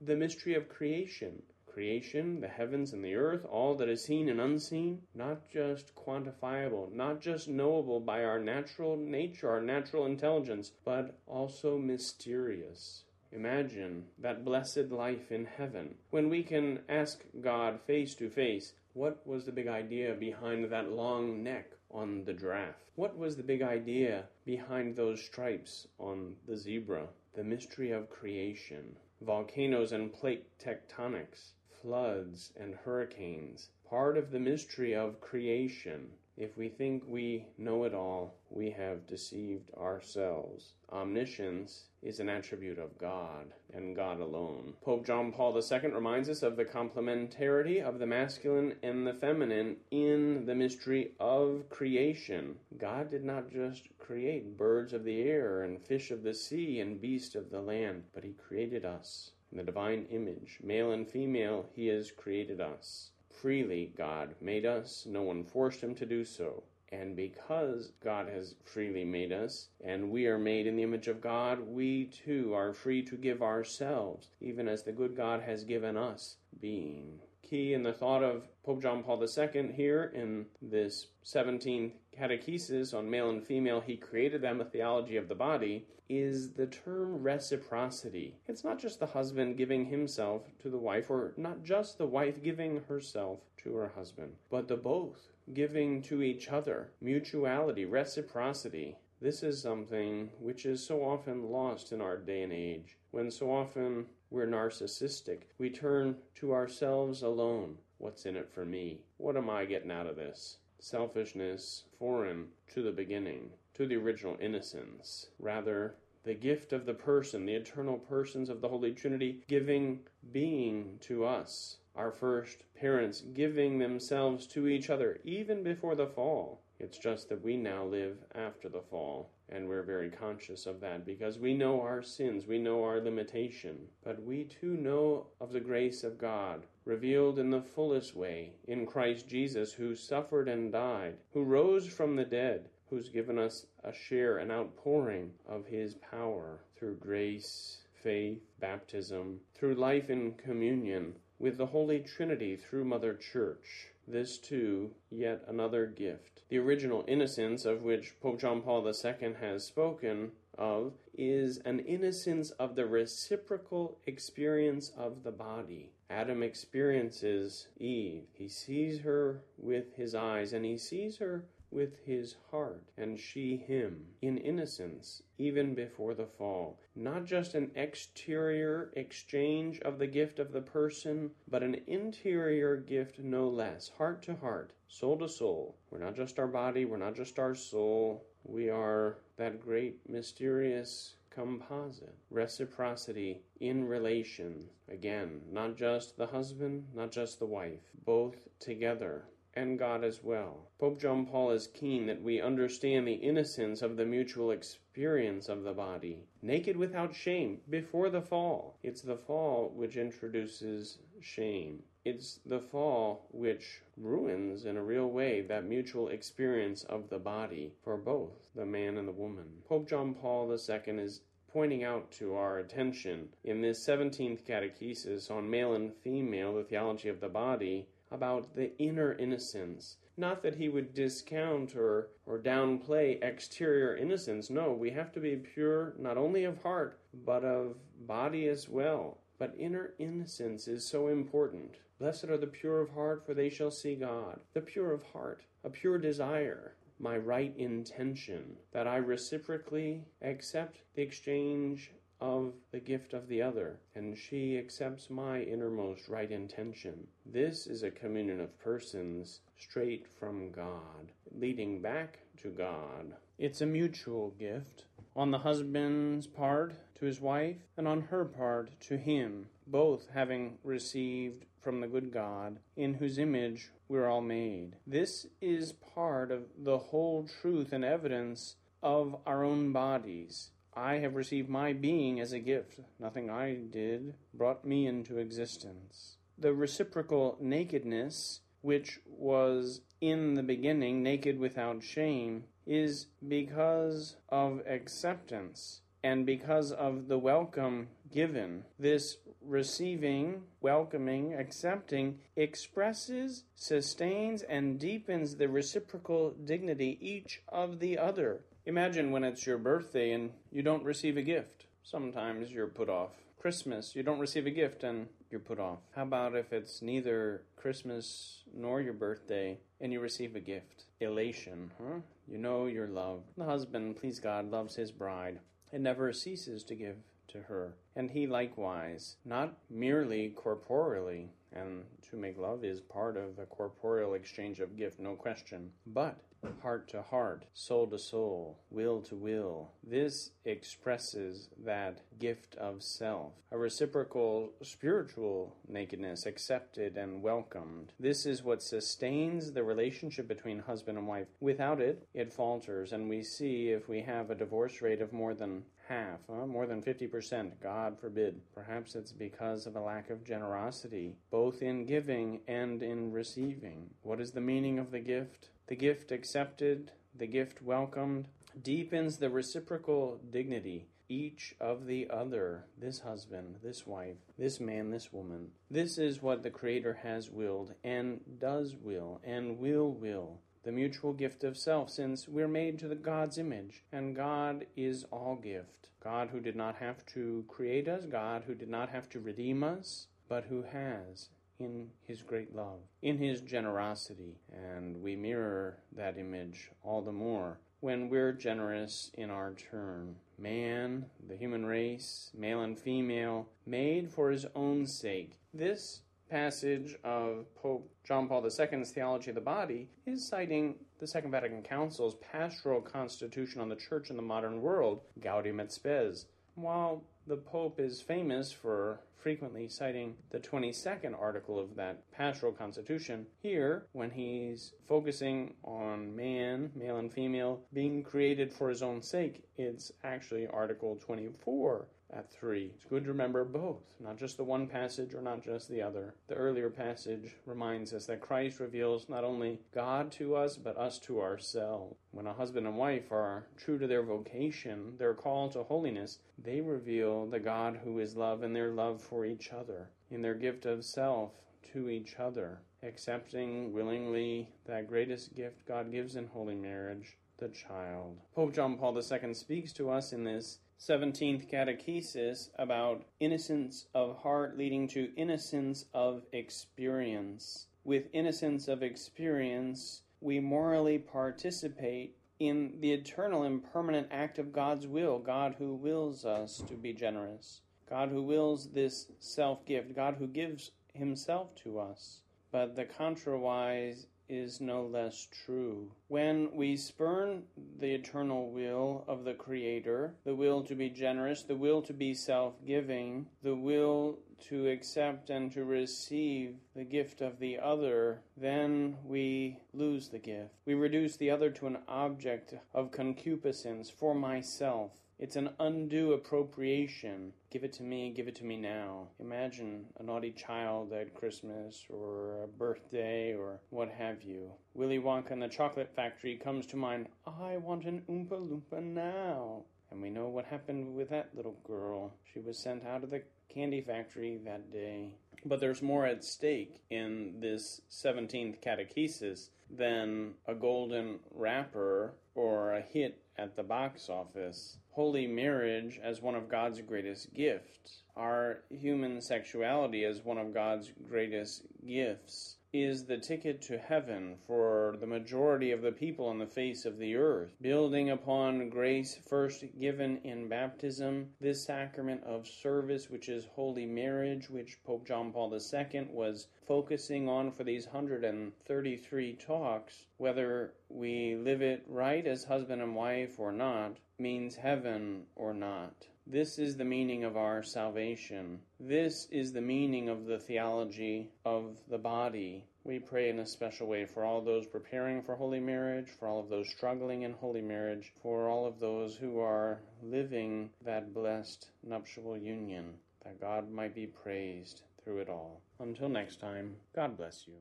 the 0.00 0.16
mystery 0.16 0.54
of 0.54 0.68
creation 0.68 1.42
creation, 1.72 2.40
the 2.40 2.48
heavens 2.48 2.92
and 2.92 3.04
the 3.04 3.14
earth, 3.14 3.44
all 3.44 3.74
that 3.76 3.88
is 3.88 4.04
seen 4.04 4.28
and 4.28 4.40
unseen, 4.40 5.02
not 5.14 5.48
just 5.48 5.94
quantifiable, 5.94 6.92
not 6.92 7.20
just 7.20 7.48
knowable 7.48 8.00
by 8.00 8.24
our 8.24 8.38
natural 8.38 8.96
nature, 8.96 9.48
our 9.50 9.62
natural 9.62 10.06
intelligence, 10.06 10.72
but 10.84 11.18
also 11.26 11.78
mysterious. 11.78 13.04
Imagine 13.32 14.06
that 14.18 14.44
blessed 14.44 14.90
life 14.90 15.30
in 15.30 15.44
heaven, 15.44 15.94
when 16.10 16.28
we 16.28 16.42
can 16.42 16.80
ask 16.88 17.22
God 17.40 17.80
face 17.86 18.14
to 18.16 18.28
face, 18.28 18.72
what 18.92 19.24
was 19.24 19.44
the 19.44 19.52
big 19.52 19.68
idea 19.68 20.14
behind 20.14 20.64
that 20.64 20.90
long 20.90 21.42
neck 21.44 21.70
on 21.92 22.24
the 22.24 22.32
giraffe? 22.32 22.84
What 22.96 23.16
was 23.16 23.36
the 23.36 23.44
big 23.44 23.62
idea 23.62 24.24
behind 24.44 24.96
those 24.96 25.22
stripes 25.22 25.86
on 25.98 26.34
the 26.48 26.56
zebra? 26.56 27.06
The 27.36 27.44
mystery 27.44 27.92
of 27.92 28.10
creation, 28.10 28.96
volcanoes 29.20 29.92
and 29.92 30.12
plate 30.12 30.46
tectonics, 30.58 31.52
floods 31.82 32.52
and 32.56 32.74
hurricanes, 32.74 33.70
part 33.88 34.18
of 34.18 34.30
the 34.30 34.38
mystery 34.38 34.94
of 34.94 35.20
creation. 35.20 36.10
If 36.36 36.56
we 36.56 36.68
think 36.68 37.02
we 37.06 37.46
know 37.58 37.84
it 37.84 37.92
all, 37.92 38.34
we 38.48 38.70
have 38.70 39.06
deceived 39.06 39.70
ourselves. 39.74 40.72
Omniscience 40.90 41.84
is 42.02 42.18
an 42.18 42.28
attribute 42.28 42.78
of 42.78 42.96
God 42.98 43.52
and 43.74 43.94
God 43.94 44.20
alone. 44.20 44.74
Pope 44.82 45.06
John 45.06 45.32
Paul 45.32 45.54
II 45.54 45.90
reminds 45.90 46.28
us 46.28 46.42
of 46.42 46.56
the 46.56 46.64
complementarity 46.64 47.82
of 47.82 47.98
the 47.98 48.06
masculine 48.06 48.76
and 48.82 49.06
the 49.06 49.14
feminine 49.14 49.76
in 49.90 50.46
the 50.46 50.54
mystery 50.54 51.12
of 51.20 51.68
creation. 51.68 52.56
God 52.78 53.10
did 53.10 53.24
not 53.24 53.50
just 53.50 53.88
create 53.98 54.56
birds 54.56 54.92
of 54.92 55.04
the 55.04 55.22
air 55.22 55.62
and 55.62 55.80
fish 55.80 56.10
of 56.10 56.22
the 56.22 56.34
sea 56.34 56.80
and 56.80 57.00
beasts 57.00 57.34
of 57.34 57.50
the 57.50 57.60
land, 57.60 58.04
but 58.14 58.24
He 58.24 58.32
created 58.32 58.84
us 58.84 59.32
in 59.50 59.58
the 59.58 59.64
divine 59.64 60.06
image, 60.10 60.58
male 60.62 60.92
and 60.92 61.08
female, 61.08 61.66
He 61.74 61.88
has 61.88 62.10
created 62.10 62.60
us. 62.60 63.10
Freely 63.30 63.92
God 63.96 64.34
made 64.40 64.66
us, 64.66 65.06
no 65.06 65.22
one 65.22 65.44
forced 65.44 65.80
Him 65.80 65.94
to 65.96 66.06
do 66.06 66.24
so. 66.24 66.62
And 66.92 67.14
because 67.14 67.92
God 68.02 68.28
has 68.28 68.56
freely 68.64 69.04
made 69.04 69.32
us, 69.32 69.68
and 69.84 70.10
we 70.10 70.26
are 70.26 70.38
made 70.38 70.66
in 70.66 70.74
the 70.76 70.82
image 70.82 71.06
of 71.06 71.20
God, 71.20 71.60
we 71.60 72.06
too 72.06 72.52
are 72.52 72.72
free 72.72 73.02
to 73.04 73.16
give 73.16 73.42
ourselves, 73.42 74.30
even 74.40 74.66
as 74.66 74.82
the 74.82 74.92
good 74.92 75.16
God 75.16 75.40
has 75.42 75.62
given 75.62 75.96
us 75.96 76.36
being. 76.60 77.20
Key 77.42 77.74
in 77.74 77.84
the 77.84 77.92
thought 77.92 78.24
of 78.24 78.48
Pope 78.64 78.82
John 78.82 79.04
Paul 79.04 79.22
II 79.22 79.72
here 79.72 80.12
in 80.14 80.46
this 80.60 81.06
17th 81.24 81.92
catechesis 82.20 82.92
on 82.92 83.08
male 83.08 83.30
and 83.30 83.42
female, 83.42 83.80
he 83.80 83.96
created 83.96 84.42
them 84.42 84.60
a 84.60 84.64
theology 84.64 85.16
of 85.16 85.28
the 85.28 85.34
body, 85.34 85.86
is 86.08 86.50
the 86.52 86.66
term 86.66 87.22
reciprocity. 87.22 88.34
It's 88.48 88.64
not 88.64 88.78
just 88.78 88.98
the 88.98 89.06
husband 89.06 89.56
giving 89.56 89.86
himself 89.86 90.42
to 90.58 90.68
the 90.68 90.76
wife, 90.76 91.08
or 91.08 91.32
not 91.36 91.62
just 91.62 91.98
the 91.98 92.06
wife 92.06 92.42
giving 92.42 92.82
herself 92.88 93.38
to 93.58 93.74
her 93.76 93.92
husband, 93.94 94.32
but 94.50 94.68
the 94.68 94.76
both 94.76 95.32
giving 95.54 96.02
to 96.02 96.22
each 96.22 96.48
other. 96.48 96.90
Mutuality, 97.00 97.84
reciprocity. 97.84 98.96
This 99.20 99.42
is 99.42 99.62
something 99.62 100.30
which 100.40 100.66
is 100.66 100.84
so 100.84 101.04
often 101.04 101.50
lost 101.50 101.92
in 101.92 102.00
our 102.00 102.16
day 102.16 102.42
and 102.42 102.52
age, 102.52 102.96
when 103.12 103.30
so 103.30 103.52
often 103.52 104.06
we're 104.30 104.46
narcissistic. 104.46 105.42
We 105.58 105.70
turn 105.70 106.16
to 106.36 106.52
ourselves 106.52 107.22
alone. 107.22 107.76
What's 107.98 108.26
in 108.26 108.36
it 108.36 108.50
for 108.50 108.64
me? 108.64 109.02
What 109.18 109.36
am 109.36 109.50
I 109.50 109.64
getting 109.64 109.90
out 109.90 110.06
of 110.06 110.16
this? 110.16 110.56
Selfishness, 110.80 111.84
foreign 111.98 112.48
to 112.68 112.82
the 112.82 112.90
beginning 112.90 113.50
to 113.74 113.86
the 113.86 113.96
original 113.96 114.36
innocence. 114.40 115.26
Rather, 115.38 115.94
the 116.24 116.34
gift 116.34 116.72
of 116.72 116.86
the 116.86 116.94
person, 116.94 117.46
the 117.46 117.54
eternal 117.54 117.98
persons 117.98 118.48
of 118.48 118.60
the 118.60 118.68
Holy 118.68 118.92
Trinity, 118.92 119.42
giving 119.48 120.00
being 120.32 120.98
to 121.00 121.24
us. 121.24 121.76
Our 121.96 122.10
first 122.10 122.64
parents 122.74 123.20
giving 123.20 123.78
themselves 123.78 124.46
to 124.48 124.68
each 124.68 124.90
other 124.90 125.20
even 125.24 125.62
before 125.62 125.94
the 125.94 126.06
fall. 126.06 126.62
It's 126.78 126.98
just 126.98 127.28
that 127.28 127.42
we 127.42 127.56
now 127.56 127.84
live 127.84 128.18
after 128.34 128.68
the 128.68 128.80
fall, 128.80 129.30
and 129.50 129.68
we're 129.68 129.82
very 129.82 130.08
conscious 130.08 130.66
of 130.66 130.80
that 130.80 131.04
because 131.04 131.38
we 131.38 131.52
know 131.52 131.80
our 131.80 132.02
sins, 132.02 132.46
we 132.46 132.58
know 132.58 132.84
our 132.84 133.00
limitation, 133.00 133.76
but 134.04 134.22
we 134.22 134.44
too 134.44 134.76
know 134.76 135.26
of 135.40 135.52
the 135.52 135.60
grace 135.60 136.04
of 136.04 136.18
God, 136.18 136.62
revealed 136.84 137.38
in 137.38 137.50
the 137.50 137.60
fullest 137.60 138.14
way 138.14 138.52
in 138.66 138.86
Christ 138.86 139.28
Jesus, 139.28 139.72
who 139.72 139.94
suffered 139.96 140.48
and 140.48 140.72
died, 140.72 141.16
who 141.32 141.42
rose 141.42 141.86
from 141.86 142.16
the 142.16 142.24
dead, 142.24 142.68
who's 142.88 143.08
given 143.08 143.38
us 143.38 143.66
a 143.84 143.92
share, 143.92 144.38
an 144.38 144.50
outpouring 144.50 145.30
of 145.48 145.66
his 145.66 145.94
power 145.94 146.60
through 146.76 146.96
grace, 146.96 147.78
faith, 147.92 148.42
baptism, 148.60 149.40
through 149.54 149.74
life 149.74 150.10
in 150.10 150.32
communion 150.34 151.14
with 151.38 151.56
the 151.56 151.66
Holy 151.66 152.00
Trinity 152.00 152.56
through 152.56 152.84
Mother 152.84 153.14
Church. 153.14 153.88
This 154.10 154.38
too, 154.38 154.90
yet 155.08 155.44
another 155.46 155.86
gift. 155.86 156.42
The 156.48 156.58
original 156.58 157.04
innocence 157.06 157.64
of 157.64 157.82
which 157.82 158.18
Pope 158.20 158.40
John 158.40 158.60
Paul 158.60 158.84
II 158.84 159.34
has 159.40 159.62
spoken 159.64 160.32
of 160.58 160.94
is 161.14 161.58
an 161.58 161.78
innocence 161.78 162.50
of 162.50 162.74
the 162.74 162.86
reciprocal 162.86 163.98
experience 164.06 164.90
of 164.96 165.22
the 165.22 165.30
body. 165.30 165.92
Adam 166.10 166.42
experiences 166.42 167.68
Eve. 167.78 168.24
He 168.32 168.48
sees 168.48 169.02
her 169.02 169.44
with 169.56 169.94
his 169.94 170.16
eyes 170.16 170.52
and 170.52 170.64
he 170.64 170.76
sees 170.76 171.18
her 171.18 171.44
with 171.70 171.96
his 172.04 172.34
heart, 172.50 172.82
and 172.96 173.18
she 173.18 173.56
him, 173.56 174.04
in 174.20 174.36
innocence, 174.38 175.22
even 175.38 175.74
before 175.74 176.14
the 176.14 176.26
fall. 176.26 176.80
Not 176.96 177.24
just 177.24 177.54
an 177.54 177.70
exterior 177.74 178.92
exchange 178.96 179.78
of 179.80 179.98
the 179.98 180.08
gift 180.08 180.38
of 180.40 180.52
the 180.52 180.62
person, 180.62 181.30
but 181.48 181.62
an 181.62 181.80
interior 181.86 182.76
gift 182.76 183.20
no 183.20 183.48
less, 183.48 183.88
heart 183.88 184.22
to 184.22 184.34
heart, 184.34 184.72
soul 184.88 185.16
to 185.18 185.28
soul. 185.28 185.76
We're 185.90 185.98
not 185.98 186.16
just 186.16 186.38
our 186.38 186.48
body, 186.48 186.84
we're 186.84 186.96
not 186.96 187.14
just 187.14 187.38
our 187.38 187.54
soul, 187.54 188.24
we 188.42 188.68
are 188.68 189.18
that 189.36 189.60
great 189.60 190.00
mysterious 190.08 191.14
composite, 191.30 192.16
reciprocity 192.30 193.42
in 193.60 193.84
relation. 193.84 194.68
Again, 194.88 195.40
not 195.52 195.76
just 195.76 196.16
the 196.16 196.26
husband, 196.26 196.86
not 196.94 197.12
just 197.12 197.38
the 197.38 197.46
wife, 197.46 197.80
both 198.04 198.48
together 198.58 199.24
and 199.54 199.78
God 199.78 200.04
as 200.04 200.22
well. 200.22 200.68
Pope 200.78 201.00
John 201.00 201.26
Paul 201.26 201.50
is 201.50 201.66
keen 201.66 202.06
that 202.06 202.22
we 202.22 202.40
understand 202.40 203.06
the 203.06 203.14
innocence 203.14 203.82
of 203.82 203.96
the 203.96 204.04
mutual 204.04 204.52
experience 204.52 205.48
of 205.48 205.64
the 205.64 205.72
body, 205.72 206.24
naked 206.40 206.76
without 206.76 207.14
shame, 207.14 207.60
before 207.68 208.10
the 208.10 208.22
fall. 208.22 208.78
It's 208.82 209.02
the 209.02 209.16
fall 209.16 209.72
which 209.74 209.96
introduces 209.96 210.98
shame. 211.20 211.82
It's 212.04 212.40
the 212.46 212.60
fall 212.60 213.26
which 213.30 213.82
ruins 213.96 214.64
in 214.64 214.76
a 214.76 214.82
real 214.82 215.08
way 215.08 215.42
that 215.42 215.64
mutual 215.64 216.08
experience 216.08 216.84
of 216.84 217.10
the 217.10 217.18
body 217.18 217.72
for 217.82 217.96
both 217.96 218.54
the 218.54 218.64
man 218.64 218.96
and 218.96 219.06
the 219.06 219.12
woman. 219.12 219.62
Pope 219.68 219.88
John 219.88 220.14
Paul 220.14 220.50
II 220.50 220.98
is 220.98 221.20
pointing 221.52 221.82
out 221.82 222.10
to 222.12 222.34
our 222.34 222.58
attention 222.58 223.28
in 223.42 223.60
this 223.60 223.84
17th 223.84 224.44
catechesis 224.44 225.30
on 225.30 225.50
male 225.50 225.74
and 225.74 225.92
female, 225.92 226.54
the 226.54 226.62
theology 226.62 227.08
of 227.08 227.20
the 227.20 227.28
body, 227.28 227.88
about 228.10 228.54
the 228.54 228.76
inner 228.78 229.14
innocence. 229.14 229.96
Not 230.16 230.42
that 230.42 230.56
he 230.56 230.68
would 230.68 230.92
discount 230.92 231.74
or, 231.76 232.08
or 232.26 232.38
downplay 232.38 233.22
exterior 233.22 233.96
innocence. 233.96 234.50
No, 234.50 234.72
we 234.72 234.90
have 234.90 235.12
to 235.12 235.20
be 235.20 235.36
pure 235.36 235.94
not 235.98 236.18
only 236.18 236.44
of 236.44 236.62
heart, 236.62 236.98
but 237.24 237.44
of 237.44 237.76
body 238.06 238.48
as 238.48 238.68
well. 238.68 239.18
But 239.38 239.54
inner 239.58 239.94
innocence 239.98 240.68
is 240.68 240.86
so 240.86 241.08
important. 241.08 241.76
Blessed 241.98 242.24
are 242.24 242.36
the 242.36 242.46
pure 242.46 242.80
of 242.80 242.90
heart, 242.90 243.24
for 243.24 243.34
they 243.34 243.48
shall 243.48 243.70
see 243.70 243.94
God. 243.94 244.40
The 244.52 244.60
pure 244.60 244.92
of 244.92 245.02
heart, 245.02 245.42
a 245.64 245.70
pure 245.70 245.98
desire, 245.98 246.74
my 246.98 247.16
right 247.16 247.54
intention, 247.56 248.56
that 248.72 248.86
I 248.86 248.96
reciprocally 248.96 250.04
accept 250.20 250.80
the 250.94 251.02
exchange 251.02 251.92
of 252.20 252.52
the 252.70 252.80
gift 252.80 253.14
of 253.14 253.28
the 253.28 253.40
other, 253.40 253.78
and 253.94 254.16
she 254.16 254.58
accepts 254.58 255.08
my 255.10 255.40
innermost 255.40 256.08
right 256.08 256.30
intention. 256.30 257.06
This 257.24 257.66
is 257.66 257.82
a 257.82 257.90
communion 257.90 258.40
of 258.40 258.58
persons 258.58 259.40
straight 259.58 260.06
from 260.18 260.50
God, 260.50 261.12
leading 261.32 261.80
back 261.80 262.18
to 262.42 262.50
God. 262.50 263.14
It's 263.38 263.60
a 263.60 263.66
mutual 263.66 264.30
gift 264.38 264.84
on 265.16 265.30
the 265.30 265.38
husband's 265.38 266.26
part 266.26 266.74
to 266.98 267.06
his 267.06 267.20
wife, 267.20 267.56
and 267.76 267.88
on 267.88 268.02
her 268.02 268.24
part 268.24 268.70
to 268.80 268.96
him, 268.96 269.46
both 269.66 270.08
having 270.12 270.58
received 270.62 271.44
from 271.60 271.80
the 271.80 271.88
good 271.88 272.12
God, 272.12 272.58
in 272.76 272.94
whose 272.94 273.18
image 273.18 273.70
we're 273.88 274.08
all 274.08 274.20
made. 274.20 274.76
This 274.86 275.26
is 275.40 275.72
part 275.72 276.30
of 276.30 276.44
the 276.58 276.78
whole 276.78 277.26
truth 277.40 277.72
and 277.72 277.84
evidence 277.84 278.56
of 278.82 279.16
our 279.26 279.44
own 279.44 279.72
bodies. 279.72 280.50
I 280.74 280.98
have 280.98 281.16
received 281.16 281.48
my 281.48 281.72
being 281.72 282.20
as 282.20 282.32
a 282.32 282.38
gift. 282.38 282.80
Nothing 282.98 283.28
I 283.28 283.54
did 283.54 284.14
brought 284.32 284.64
me 284.64 284.86
into 284.86 285.18
existence. 285.18 286.16
The 286.38 286.54
reciprocal 286.54 287.36
nakedness, 287.40 288.40
which 288.62 289.00
was 289.06 289.80
in 290.00 290.34
the 290.34 290.42
beginning 290.42 291.02
naked 291.02 291.38
without 291.38 291.82
shame, 291.82 292.44
is 292.66 293.06
because 293.26 294.16
of 294.28 294.62
acceptance 294.66 295.82
and 296.02 296.24
because 296.24 296.72
of 296.72 297.08
the 297.08 297.18
welcome 297.18 297.88
given. 298.10 298.64
This 298.78 299.18
receiving, 299.42 300.42
welcoming, 300.60 301.34
accepting 301.34 302.20
expresses, 302.36 303.44
sustains, 303.54 304.42
and 304.42 304.78
deepens 304.78 305.36
the 305.36 305.48
reciprocal 305.48 306.30
dignity 306.30 306.98
each 307.00 307.42
of 307.48 307.80
the 307.80 307.98
other. 307.98 308.44
Imagine 308.66 309.10
when 309.10 309.24
it's 309.24 309.46
your 309.46 309.58
birthday 309.58 310.12
and 310.12 310.32
you 310.52 310.62
don't 310.62 310.84
receive 310.84 311.16
a 311.16 311.22
gift. 311.22 311.64
Sometimes 311.82 312.52
you're 312.52 312.66
put 312.66 312.90
off. 312.90 313.12
Christmas, 313.40 313.96
you 313.96 314.02
don't 314.02 314.18
receive 314.18 314.46
a 314.46 314.50
gift 314.50 314.84
and 314.84 315.08
you're 315.30 315.40
put 315.40 315.58
off. 315.58 315.78
How 315.96 316.02
about 316.02 316.36
if 316.36 316.52
it's 316.52 316.82
neither 316.82 317.42
Christmas 317.56 318.42
nor 318.54 318.82
your 318.82 318.92
birthday 318.92 319.58
and 319.80 319.92
you 319.92 320.00
receive 320.00 320.36
a 320.36 320.40
gift? 320.40 320.84
Elation, 321.00 321.70
huh? 321.82 322.00
You 322.28 322.36
know 322.36 322.66
you're 322.66 322.86
loved. 322.86 323.24
The 323.38 323.44
husband, 323.44 323.96
please 323.96 324.20
God, 324.20 324.50
loves 324.50 324.76
his 324.76 324.92
bride 324.92 325.40
and 325.72 325.82
never 325.82 326.12
ceases 326.12 326.62
to 326.64 326.74
give 326.74 326.96
to 327.28 327.38
her. 327.42 327.76
And 327.96 328.10
he 328.10 328.26
likewise, 328.26 329.16
not 329.24 329.56
merely 329.70 330.28
corporeally, 330.30 331.30
and 331.52 331.84
to 332.10 332.16
make 332.16 332.38
love 332.38 332.64
is 332.64 332.80
part 332.80 333.16
of 333.16 333.38
a 333.38 333.46
corporeal 333.46 334.14
exchange 334.14 334.60
of 334.60 334.76
gift, 334.76 335.00
no 335.00 335.14
question, 335.14 335.70
but 335.86 336.20
heart 336.62 336.88
to 336.88 337.02
heart, 337.02 337.44
soul 337.54 337.86
to 337.88 337.98
soul, 337.98 338.58
will 338.70 339.00
to 339.02 339.14
will. 339.14 339.72
This 339.82 340.30
expresses 340.44 341.48
that 341.64 342.00
gift 342.18 342.54
of 342.56 342.82
self, 342.82 343.32
a 343.50 343.58
reciprocal 343.58 344.52
spiritual 344.62 345.56
nakedness, 345.68 346.26
accepted 346.26 346.96
and 346.96 347.22
welcomed. 347.22 347.92
This 347.98 348.26
is 348.26 348.42
what 348.42 348.62
sustains 348.62 349.52
the 349.52 349.64
relationship 349.64 350.28
between 350.28 350.60
husband 350.60 350.98
and 350.98 351.06
wife. 351.06 351.28
Without 351.40 351.80
it, 351.80 352.06
it 352.14 352.32
falters, 352.32 352.92
and 352.92 353.08
we 353.08 353.22
see 353.22 353.70
if 353.70 353.88
we 353.88 354.02
have 354.02 354.30
a 354.30 354.34
divorce 354.34 354.82
rate 354.82 355.00
of 355.00 355.12
more 355.12 355.34
than 355.34 355.64
half, 355.90 356.20
huh? 356.30 356.46
more 356.46 356.66
than 356.66 356.80
50%. 356.80 357.50
God 357.60 357.98
forbid. 357.98 358.40
Perhaps 358.54 358.94
it's 358.94 359.12
because 359.12 359.66
of 359.66 359.74
a 359.74 359.80
lack 359.80 360.08
of 360.08 360.24
generosity, 360.24 361.16
both 361.30 361.62
in 361.62 361.84
giving 361.84 362.40
and 362.46 362.82
in 362.82 363.10
receiving. 363.10 363.90
What 364.02 364.20
is 364.20 364.30
the 364.30 364.40
meaning 364.40 364.78
of 364.78 364.92
the 364.92 365.00
gift? 365.00 365.50
The 365.70 365.76
gift 365.76 366.10
accepted, 366.10 366.90
the 367.14 367.28
gift 367.28 367.62
welcomed, 367.62 368.26
deepens 368.60 369.18
the 369.18 369.30
reciprocal 369.30 370.20
dignity 370.28 370.88
each 371.08 371.54
of 371.60 371.86
the 371.86 372.10
other, 372.10 372.64
this 372.76 372.98
husband, 372.98 373.58
this 373.62 373.86
wife, 373.86 374.16
this 374.36 374.58
man, 374.58 374.90
this 374.90 375.12
woman. 375.12 375.52
This 375.70 375.96
is 375.96 376.20
what 376.20 376.42
the 376.42 376.50
Creator 376.50 376.98
has 377.04 377.30
willed, 377.30 377.74
and 377.84 378.20
does 378.40 378.74
will, 378.74 379.20
and 379.22 379.60
will 379.60 379.92
will. 379.92 380.40
The 380.64 380.72
mutual 380.72 381.12
gift 381.12 381.44
of 381.44 381.56
self, 381.56 381.88
since 381.88 382.26
we're 382.26 382.48
made 382.48 382.80
to 382.80 382.88
the 382.88 382.96
God's 382.96 383.38
image, 383.38 383.84
and 383.92 384.16
God 384.16 384.66
is 384.76 385.04
all 385.12 385.36
gift. 385.36 385.90
God 386.02 386.30
who 386.30 386.40
did 386.40 386.56
not 386.56 386.74
have 386.76 387.06
to 387.14 387.44
create 387.46 387.86
us, 387.86 388.06
God 388.06 388.42
who 388.48 388.56
did 388.56 388.68
not 388.68 388.88
have 388.88 389.08
to 389.10 389.20
redeem 389.20 389.62
us, 389.62 390.08
but 390.28 390.46
who 390.46 390.62
has 390.62 391.28
in 391.60 391.90
his 392.06 392.22
great 392.22 392.54
love, 392.54 392.80
in 393.02 393.18
his 393.18 393.40
generosity, 393.40 394.40
and 394.52 395.02
we 395.02 395.14
mirror 395.14 395.78
that 395.96 396.18
image 396.18 396.70
all 396.82 397.02
the 397.02 397.12
more 397.12 397.58
when 397.80 398.08
we're 398.08 398.32
generous 398.32 399.10
in 399.14 399.30
our 399.30 399.54
turn. 399.54 400.16
Man, 400.38 401.06
the 401.28 401.36
human 401.36 401.66
race, 401.66 402.30
male 402.36 402.62
and 402.62 402.78
female, 402.78 403.48
made 403.66 404.10
for 404.10 404.30
his 404.30 404.46
own 404.54 404.86
sake. 404.86 405.38
This 405.52 406.02
passage 406.30 406.96
of 407.02 407.46
Pope 407.56 407.90
John 408.04 408.28
Paul 408.28 408.44
II's 408.44 408.90
Theology 408.90 409.30
of 409.30 409.34
the 409.34 409.40
Body 409.40 409.88
is 410.06 410.26
citing 410.26 410.76
the 410.98 411.06
Second 411.06 411.30
Vatican 411.30 411.62
Council's 411.62 412.16
pastoral 412.16 412.80
constitution 412.80 413.60
on 413.60 413.68
the 413.68 413.76
Church 413.76 414.10
in 414.10 414.16
the 414.16 414.22
modern 414.22 414.60
world, 414.60 415.00
Gaudium 415.20 415.60
et 415.60 415.72
Spes. 415.72 416.26
While 416.54 417.02
the 417.30 417.36
Pope 417.36 417.78
is 417.78 418.02
famous 418.02 418.50
for 418.50 418.98
frequently 419.16 419.68
citing 419.68 420.16
the 420.30 420.40
22nd 420.40 421.16
article 421.16 421.60
of 421.60 421.76
that 421.76 422.02
pastoral 422.10 422.52
constitution. 422.52 423.24
Here, 423.40 423.86
when 423.92 424.10
he's 424.10 424.72
focusing 424.88 425.54
on 425.62 426.16
man, 426.16 426.72
male 426.74 426.96
and 426.96 427.12
female, 427.12 427.60
being 427.72 428.02
created 428.02 428.52
for 428.52 428.68
his 428.68 428.82
own 428.82 429.00
sake, 429.00 429.44
it's 429.56 429.92
actually 430.02 430.48
Article 430.48 430.96
24 430.96 431.86
at 432.12 432.32
3. 432.32 432.72
It's 432.74 432.84
good 432.84 433.04
to 433.04 433.10
remember 433.10 433.44
both, 433.44 433.82
not 434.00 434.18
just 434.18 434.36
the 434.36 434.44
one 434.44 434.66
passage 434.66 435.14
or 435.14 435.22
not 435.22 435.44
just 435.44 435.68
the 435.68 435.82
other. 435.82 436.14
The 436.28 436.34
earlier 436.34 436.70
passage 436.70 437.36
reminds 437.46 437.92
us 437.92 438.06
that 438.06 438.20
Christ 438.20 438.60
reveals 438.60 439.08
not 439.08 439.24
only 439.24 439.60
God 439.74 440.10
to 440.12 440.36
us, 440.36 440.56
but 440.56 440.76
us 440.76 440.98
to 441.00 441.20
ourselves. 441.20 441.96
When 442.10 442.26
a 442.26 442.32
husband 442.32 442.66
and 442.66 442.76
wife 442.76 443.12
are 443.12 443.46
true 443.56 443.78
to 443.78 443.86
their 443.86 444.02
vocation, 444.02 444.94
their 444.98 445.14
call 445.14 445.48
to 445.50 445.62
holiness, 445.62 446.18
they 446.38 446.60
reveal 446.60 447.26
the 447.26 447.40
God 447.40 447.80
who 447.84 447.98
is 447.98 448.16
love 448.16 448.42
and 448.42 448.54
their 448.54 448.70
love 448.70 449.00
for 449.00 449.24
each 449.24 449.50
other, 449.52 449.90
in 450.10 450.22
their 450.22 450.34
gift 450.34 450.66
of 450.66 450.84
self 450.84 451.32
to 451.72 451.88
each 451.88 452.16
other, 452.16 452.60
accepting 452.82 453.72
willingly 453.72 454.48
that 454.66 454.88
greatest 454.88 455.34
gift 455.36 455.66
God 455.66 455.92
gives 455.92 456.16
in 456.16 456.26
holy 456.26 456.54
marriage, 456.54 457.16
the 457.38 457.48
child. 457.48 458.18
Pope 458.34 458.54
John 458.54 458.76
Paul 458.76 458.96
II 458.96 459.34
speaks 459.34 459.72
to 459.74 459.90
us 459.90 460.12
in 460.12 460.24
this 460.24 460.58
17th 460.80 461.50
catechesis 461.50 462.48
about 462.58 463.04
innocence 463.20 463.84
of 463.94 464.16
heart 464.16 464.56
leading 464.56 464.88
to 464.88 465.12
innocence 465.14 465.84
of 465.92 466.22
experience. 466.32 467.66
With 467.84 468.08
innocence 468.14 468.66
of 468.66 468.82
experience, 468.82 470.00
we 470.22 470.40
morally 470.40 470.98
participate 470.98 472.16
in 472.38 472.80
the 472.80 472.92
eternal 472.92 473.42
and 473.42 473.62
permanent 473.62 474.08
act 474.10 474.38
of 474.38 474.54
God's 474.54 474.86
will, 474.86 475.18
God 475.18 475.56
who 475.58 475.74
wills 475.74 476.24
us 476.24 476.62
to 476.66 476.74
be 476.74 476.94
generous, 476.94 477.60
God 477.86 478.08
who 478.08 478.22
wills 478.22 478.70
this 478.70 479.08
self 479.18 479.66
gift, 479.66 479.94
God 479.94 480.16
who 480.18 480.26
gives 480.26 480.70
himself 480.94 481.54
to 481.56 481.78
us. 481.78 482.22
But 482.50 482.74
the 482.74 482.86
contrawise 482.86 484.06
is 484.30 484.60
no 484.60 484.86
less 484.86 485.26
true. 485.44 485.90
When 486.08 486.54
we 486.54 486.76
spurn 486.76 487.42
the 487.78 487.92
eternal 487.92 488.50
will 488.50 489.04
of 489.08 489.24
the 489.24 489.34
Creator, 489.34 490.14
the 490.24 490.34
will 490.34 490.62
to 490.62 490.74
be 490.74 490.88
generous, 490.88 491.42
the 491.42 491.56
will 491.56 491.82
to 491.82 491.92
be 491.92 492.14
self 492.14 492.54
giving, 492.64 493.26
the 493.42 493.56
will 493.56 494.20
to 494.48 494.68
accept 494.68 495.28
and 495.28 495.52
to 495.52 495.64
receive 495.64 496.54
the 496.74 496.84
gift 496.84 497.20
of 497.20 497.38
the 497.38 497.58
other, 497.58 498.22
then 498.36 498.96
we 499.04 499.58
lose 499.74 500.08
the 500.08 500.18
gift. 500.18 500.54
We 500.64 500.74
reduce 500.74 501.16
the 501.16 501.30
other 501.30 501.50
to 501.50 501.66
an 501.66 501.78
object 501.88 502.54
of 502.72 502.90
concupiscence 502.90 503.90
for 503.90 504.14
myself 504.14 504.92
it's 505.20 505.36
an 505.36 505.50
undue 505.60 506.14
appropriation. 506.14 507.34
Give 507.50 507.62
it 507.62 507.74
to 507.74 507.82
me, 507.82 508.10
give 508.10 508.26
it 508.26 508.34
to 508.36 508.44
me 508.44 508.56
now. 508.56 509.08
Imagine 509.18 509.84
a 509.98 510.02
naughty 510.02 510.30
child 510.30 510.94
at 510.94 511.14
Christmas 511.14 511.84
or 511.90 512.42
a 512.42 512.46
birthday 512.46 513.34
or 513.34 513.60
what 513.68 513.90
have 513.90 514.22
you. 514.22 514.50
Willy 514.72 514.98
Wonka 514.98 515.32
and 515.32 515.42
the 515.42 515.48
Chocolate 515.48 515.92
Factory 515.94 516.36
comes 516.36 516.64
to 516.68 516.78
mind. 516.78 517.08
I 517.26 517.58
want 517.58 517.84
an 517.84 518.00
Oompa 518.08 518.40
Loompa 518.40 518.82
now. 518.82 519.64
And 519.90 520.00
we 520.00 520.08
know 520.08 520.28
what 520.28 520.46
happened 520.46 520.94
with 520.96 521.10
that 521.10 521.28
little 521.34 521.58
girl. 521.64 522.14
She 522.32 522.40
was 522.40 522.58
sent 522.58 522.86
out 522.86 523.04
of 523.04 523.10
the 523.10 523.22
candy 523.52 523.82
factory 523.82 524.40
that 524.46 524.72
day. 524.72 525.10
But 525.44 525.60
there's 525.60 525.82
more 525.82 526.06
at 526.06 526.24
stake 526.24 526.80
in 526.88 527.34
this 527.40 527.82
17th 527.90 528.62
catechesis 528.62 529.50
than 529.70 530.34
a 530.46 530.54
golden 530.54 531.18
wrapper 531.30 532.14
or 532.34 532.72
a 532.72 532.80
hit 532.80 533.19
at 533.40 533.56
the 533.56 533.62
box 533.62 534.10
office. 534.10 534.76
Holy 534.90 535.26
marriage 535.26 535.98
as 536.02 536.20
one 536.20 536.34
of 536.34 536.50
God's 536.50 536.82
greatest 536.82 537.32
gifts, 537.32 538.02
our 538.16 538.64
human 538.70 539.20
sexuality 539.22 540.04
as 540.04 540.22
one 540.24 540.36
of 540.36 540.52
God's 540.52 540.92
greatest 541.08 541.62
gifts, 541.86 542.56
is 542.72 543.04
the 543.04 543.18
ticket 543.18 543.60
to 543.60 543.76
heaven 543.76 544.36
for 544.46 544.96
the 545.00 545.06
majority 545.06 545.72
of 545.72 545.82
the 545.82 545.90
people 545.90 546.26
on 546.26 546.38
the 546.38 546.46
face 546.46 546.84
of 546.84 546.98
the 546.98 547.16
earth. 547.16 547.52
Building 547.60 548.10
upon 548.10 548.68
grace 548.70 549.18
first 549.28 549.64
given 549.80 550.18
in 550.18 550.48
baptism, 550.48 551.30
this 551.40 551.64
sacrament 551.64 552.22
of 552.22 552.46
service, 552.46 553.10
which 553.10 553.28
is 553.28 553.44
holy 553.44 553.86
marriage, 553.86 554.48
which 554.48 554.78
Pope 554.84 555.06
John 555.06 555.32
Paul 555.32 555.52
II 555.52 556.08
was 556.12 556.46
focusing 556.66 557.28
on 557.28 557.50
for 557.50 557.64
these 557.64 557.86
133 557.86 559.32
talks, 559.34 560.06
whether 560.18 560.74
we 560.88 561.34
live 561.34 561.62
it 561.62 561.84
right 561.88 562.26
as 562.26 562.44
husband 562.44 562.80
and 562.80 562.94
wife 562.94 563.40
or 563.40 563.50
not, 563.50 563.96
means 564.18 564.54
heaven 564.54 565.26
or 565.34 565.52
not. 565.52 566.06
This 566.32 566.60
is 566.60 566.76
the 566.76 566.84
meaning 566.84 567.24
of 567.24 567.36
our 567.36 567.60
salvation. 567.60 568.60
This 568.78 569.26
is 569.32 569.52
the 569.52 569.60
meaning 569.60 570.08
of 570.08 570.26
the 570.26 570.38
theology 570.38 571.28
of 571.44 571.76
the 571.88 571.98
body. 571.98 572.62
We 572.84 573.00
pray 573.00 573.30
in 573.30 573.40
a 573.40 573.46
special 573.46 573.88
way 573.88 574.04
for 574.04 574.24
all 574.24 574.40
those 574.40 574.64
preparing 574.64 575.22
for 575.22 575.34
holy 575.34 575.58
marriage, 575.58 576.06
for 576.20 576.28
all 576.28 576.38
of 576.38 576.48
those 576.48 576.70
struggling 576.70 577.22
in 577.22 577.32
holy 577.32 577.62
marriage, 577.62 578.12
for 578.22 578.48
all 578.48 578.64
of 578.64 578.78
those 578.78 579.16
who 579.16 579.40
are 579.40 579.80
living 580.04 580.70
that 580.84 581.12
blessed 581.12 581.68
nuptial 581.82 582.38
union, 582.38 582.94
that 583.24 583.40
God 583.40 583.68
might 583.68 583.96
be 583.96 584.06
praised 584.06 584.82
through 585.02 585.18
it 585.18 585.28
all. 585.28 585.60
Until 585.80 586.08
next 586.08 586.38
time, 586.38 586.76
God 586.94 587.16
bless 587.16 587.48
you. 587.48 587.54